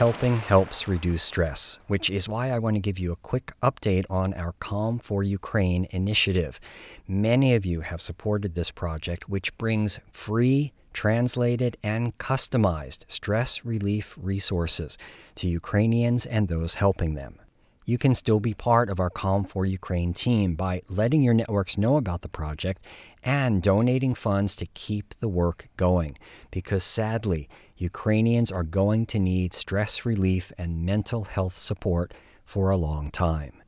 Helping 0.00 0.36
helps 0.36 0.88
reduce 0.88 1.22
stress, 1.22 1.78
which 1.86 2.08
is 2.08 2.26
why 2.26 2.50
I 2.50 2.58
want 2.58 2.74
to 2.76 2.80
give 2.80 2.98
you 2.98 3.12
a 3.12 3.16
quick 3.16 3.52
update 3.62 4.06
on 4.08 4.32
our 4.32 4.52
Calm 4.52 4.98
for 4.98 5.22
Ukraine 5.22 5.86
initiative. 5.90 6.58
Many 7.06 7.54
of 7.54 7.66
you 7.66 7.82
have 7.82 8.00
supported 8.00 8.54
this 8.54 8.70
project, 8.70 9.28
which 9.28 9.54
brings 9.58 10.00
free, 10.10 10.72
translated, 10.94 11.76
and 11.82 12.16
customized 12.16 13.00
stress 13.08 13.62
relief 13.62 14.16
resources 14.18 14.96
to 15.34 15.46
Ukrainians 15.46 16.24
and 16.24 16.48
those 16.48 16.76
helping 16.76 17.12
them. 17.12 17.38
You 17.84 17.98
can 17.98 18.14
still 18.14 18.40
be 18.40 18.54
part 18.54 18.88
of 18.88 19.00
our 19.00 19.10
Calm 19.10 19.44
for 19.44 19.66
Ukraine 19.66 20.14
team 20.14 20.54
by 20.54 20.80
letting 20.88 21.22
your 21.22 21.34
networks 21.34 21.76
know 21.76 21.96
about 21.98 22.22
the 22.22 22.28
project 22.28 22.82
and 23.22 23.62
donating 23.62 24.14
funds 24.14 24.54
to 24.56 24.66
keep 24.66 25.12
the 25.20 25.28
work 25.28 25.68
going. 25.76 26.16
Because 26.50 26.84
sadly, 26.84 27.48
Ukrainians 27.80 28.52
are 28.52 28.62
going 28.62 29.06
to 29.06 29.18
need 29.18 29.54
stress 29.54 30.04
relief 30.04 30.52
and 30.58 30.84
mental 30.84 31.24
health 31.24 31.56
support 31.56 32.12
for 32.44 32.68
a 32.68 32.76
long 32.76 33.10
time. 33.10 33.62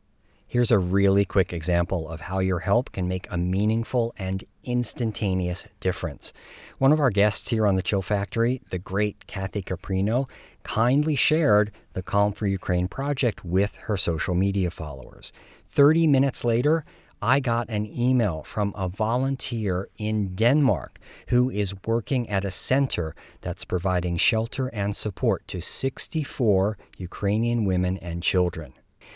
Here's 0.46 0.70
a 0.70 0.78
really 0.78 1.24
quick 1.24 1.50
example 1.50 2.10
of 2.10 2.20
how 2.20 2.40
your 2.40 2.58
help 2.58 2.92
can 2.92 3.08
make 3.08 3.26
a 3.30 3.38
meaningful 3.38 4.12
and 4.18 4.44
instantaneous 4.64 5.66
difference. 5.80 6.34
One 6.76 6.92
of 6.92 7.00
our 7.00 7.08
guests 7.08 7.48
here 7.48 7.66
on 7.66 7.76
the 7.76 7.82
Chill 7.82 8.02
Factory, 8.02 8.60
the 8.68 8.78
great 8.78 9.26
Kathy 9.26 9.62
Caprino, 9.62 10.28
kindly 10.62 11.16
shared 11.16 11.72
the 11.94 12.02
Calm 12.02 12.34
for 12.34 12.46
Ukraine 12.46 12.88
project 12.88 13.46
with 13.46 13.76
her 13.84 13.96
social 13.96 14.34
media 14.34 14.70
followers. 14.70 15.32
30 15.70 16.06
minutes 16.06 16.44
later, 16.44 16.84
I 17.24 17.38
got 17.38 17.70
an 17.70 17.86
email 17.86 18.42
from 18.42 18.74
a 18.76 18.88
volunteer 18.88 19.88
in 19.96 20.34
Denmark 20.34 20.98
who 21.28 21.50
is 21.50 21.72
working 21.86 22.28
at 22.28 22.44
a 22.44 22.50
center 22.50 23.14
that's 23.42 23.64
providing 23.64 24.16
shelter 24.16 24.66
and 24.74 24.96
support 24.96 25.46
to 25.46 25.60
64 25.60 26.76
Ukrainian 26.96 27.64
women 27.64 27.96
and 27.98 28.24
children. 28.24 28.72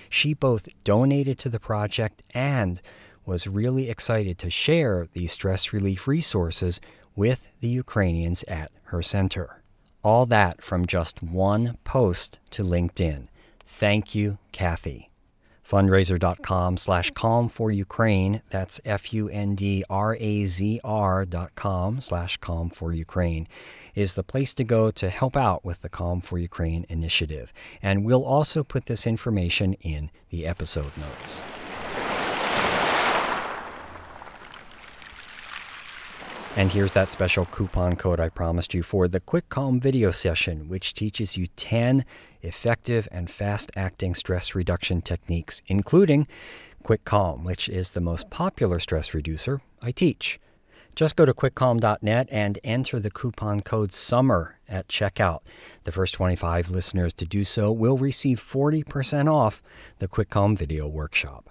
She 0.09 0.35
both 0.35 0.69
donated 0.85 1.37
to 1.41 1.49
the 1.49 1.59
project 1.59 2.23
and 2.33 2.81
was 3.25 3.49
really 3.49 3.91
excited 3.91 4.39
to 4.39 4.51
share 4.51 5.09
these 5.13 5.33
stress 5.33 5.73
relief 5.73 6.07
resources 6.07 6.81
with 7.17 7.49
the 7.61 7.69
Ukrainians 7.69 8.45
at 8.45 8.71
her 8.85 9.03
center. 9.03 9.65
All 10.05 10.27
that 10.27 10.63
from 10.63 10.87
just 10.87 11.25
one 11.25 11.77
post 11.83 12.39
to 12.53 12.63
LinkedIn. 12.63 13.27
Thank 13.67 14.15
you, 14.15 14.39
Kathy 14.53 15.11
fundrazr.com 15.69 16.77
slash 16.77 17.11
calm 17.13 17.49
for 17.49 17.71
Ukraine. 17.71 18.43
That's 18.51 18.81
F-U-N-D-R-A-Z-R 18.85 19.85
dot 21.25 21.55
com 21.55 22.01
slash 22.01 22.37
calm 22.37 22.71
for 22.71 22.93
Ukraine 22.93 23.49
is 23.97 24.15
the 24.15 24.23
place 24.23 24.55
to 24.55 24.63
go 24.63 24.91
to 24.93 25.09
help 25.09 25.37
out 25.37 25.65
with 25.65 25.81
the 25.81 25.89
Calm 25.89 26.21
for 26.21 26.39
Ukraine 26.39 26.85
initiative. 26.89 27.53
And 27.83 28.05
we'll 28.05 28.25
also 28.25 28.63
put 28.63 28.87
this 28.87 29.07
information 29.07 29.73
in 29.81 30.11
the 30.29 30.47
episode 30.47 30.97
notes. 30.99 31.43
And 36.59 36.73
here's 36.73 36.93
that 36.93 37.13
special 37.13 37.45
coupon 37.45 37.97
code 37.97 38.19
I 38.19 38.31
promised 38.31 38.73
you 38.73 38.83
for 38.83 39.09
the 39.09 39.21
Quick 39.21 39.51
Calm 39.51 39.79
video 39.79 40.11
session, 40.11 40.71
which 40.71 40.95
teaches 40.95 41.37
you 41.37 41.49
10 41.49 42.03
effective 42.41 43.07
and 43.13 43.31
fast 43.31 43.71
acting 43.77 44.15
stress 44.15 44.55
reduction 44.55 45.03
techniques, 45.03 45.61
including 45.67 46.27
Quick 46.83 47.05
Calm, 47.05 47.45
which 47.45 47.69
is 47.69 47.91
the 47.91 48.01
most 48.01 48.31
popular 48.31 48.81
stress 48.81 49.13
reducer 49.13 49.61
I 49.83 49.91
teach. 49.91 50.41
Just 50.95 51.15
go 51.15 51.27
to 51.27 51.35
quickcalm.net 51.35 52.27
and 52.33 52.59
enter 52.65 53.01
the 53.01 53.11
coupon 53.11 53.61
code 53.61 53.93
SUMMER 53.93 54.59
at 54.67 54.89
checkout. 54.89 55.41
The 55.85 55.93
first 55.93 56.15
25 56.15 56.71
listeners 56.71 57.13
to 57.15 57.27
do 57.27 57.45
so 57.45 57.71
will 57.71 57.99
receive 57.99 58.41
40% 58.41 59.31
off 59.31 59.61
the 59.99 60.09
Quick 60.09 60.31
Calm 60.31 60.57
video 60.57 60.89
workshop. 60.89 61.51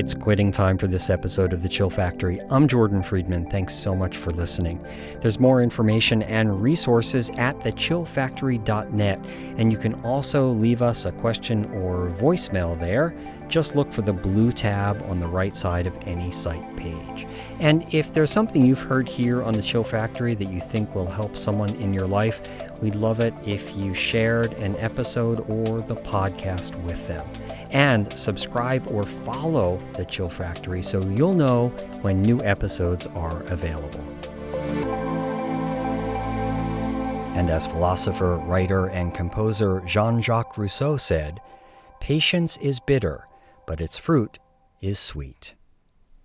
It's 0.00 0.14
quitting 0.14 0.50
time 0.50 0.78
for 0.78 0.86
this 0.86 1.10
episode 1.10 1.52
of 1.52 1.60
The 1.60 1.68
Chill 1.68 1.90
Factory. 1.90 2.40
I'm 2.48 2.66
Jordan 2.66 3.02
Friedman. 3.02 3.50
Thanks 3.50 3.74
so 3.74 3.94
much 3.94 4.16
for 4.16 4.30
listening. 4.30 4.82
There's 5.20 5.38
more 5.38 5.62
information 5.62 6.22
and 6.22 6.62
resources 6.62 7.28
at 7.36 7.60
thechillfactory.net, 7.60 9.26
and 9.58 9.70
you 9.70 9.76
can 9.76 9.92
also 10.02 10.52
leave 10.52 10.80
us 10.80 11.04
a 11.04 11.12
question 11.12 11.66
or 11.74 12.08
voicemail 12.18 12.80
there. 12.80 13.14
Just 13.46 13.76
look 13.76 13.92
for 13.92 14.00
the 14.00 14.14
blue 14.14 14.52
tab 14.52 15.02
on 15.02 15.20
the 15.20 15.28
right 15.28 15.54
side 15.54 15.86
of 15.86 15.94
any 16.06 16.30
site 16.30 16.76
page. 16.78 17.26
And 17.58 17.84
if 17.92 18.14
there's 18.14 18.30
something 18.30 18.64
you've 18.64 18.80
heard 18.80 19.06
here 19.06 19.42
on 19.42 19.52
The 19.52 19.60
Chill 19.60 19.84
Factory 19.84 20.34
that 20.34 20.48
you 20.48 20.60
think 20.60 20.94
will 20.94 21.10
help 21.10 21.36
someone 21.36 21.74
in 21.74 21.92
your 21.92 22.06
life, 22.06 22.40
we'd 22.80 22.94
love 22.94 23.20
it 23.20 23.34
if 23.44 23.76
you 23.76 23.92
shared 23.92 24.54
an 24.54 24.76
episode 24.76 25.40
or 25.40 25.82
the 25.82 25.96
podcast 25.96 26.74
with 26.84 27.06
them 27.06 27.28
and 27.70 28.16
subscribe 28.18 28.86
or 28.88 29.06
follow 29.06 29.80
The 29.96 30.04
Chill 30.04 30.28
Factory 30.28 30.82
so 30.82 31.02
you'll 31.02 31.34
know 31.34 31.68
when 32.02 32.22
new 32.22 32.42
episodes 32.42 33.06
are 33.08 33.42
available. 33.44 34.04
And 37.36 37.48
as 37.48 37.66
philosopher, 37.66 38.36
writer, 38.38 38.86
and 38.86 39.14
composer 39.14 39.80
Jean 39.86 40.20
Jacques 40.20 40.58
Rousseau 40.58 40.96
said, 40.96 41.40
Patience 42.00 42.56
is 42.58 42.80
bitter, 42.80 43.28
but 43.66 43.80
its 43.80 43.96
fruit 43.96 44.38
is 44.80 44.98
sweet. 44.98 45.54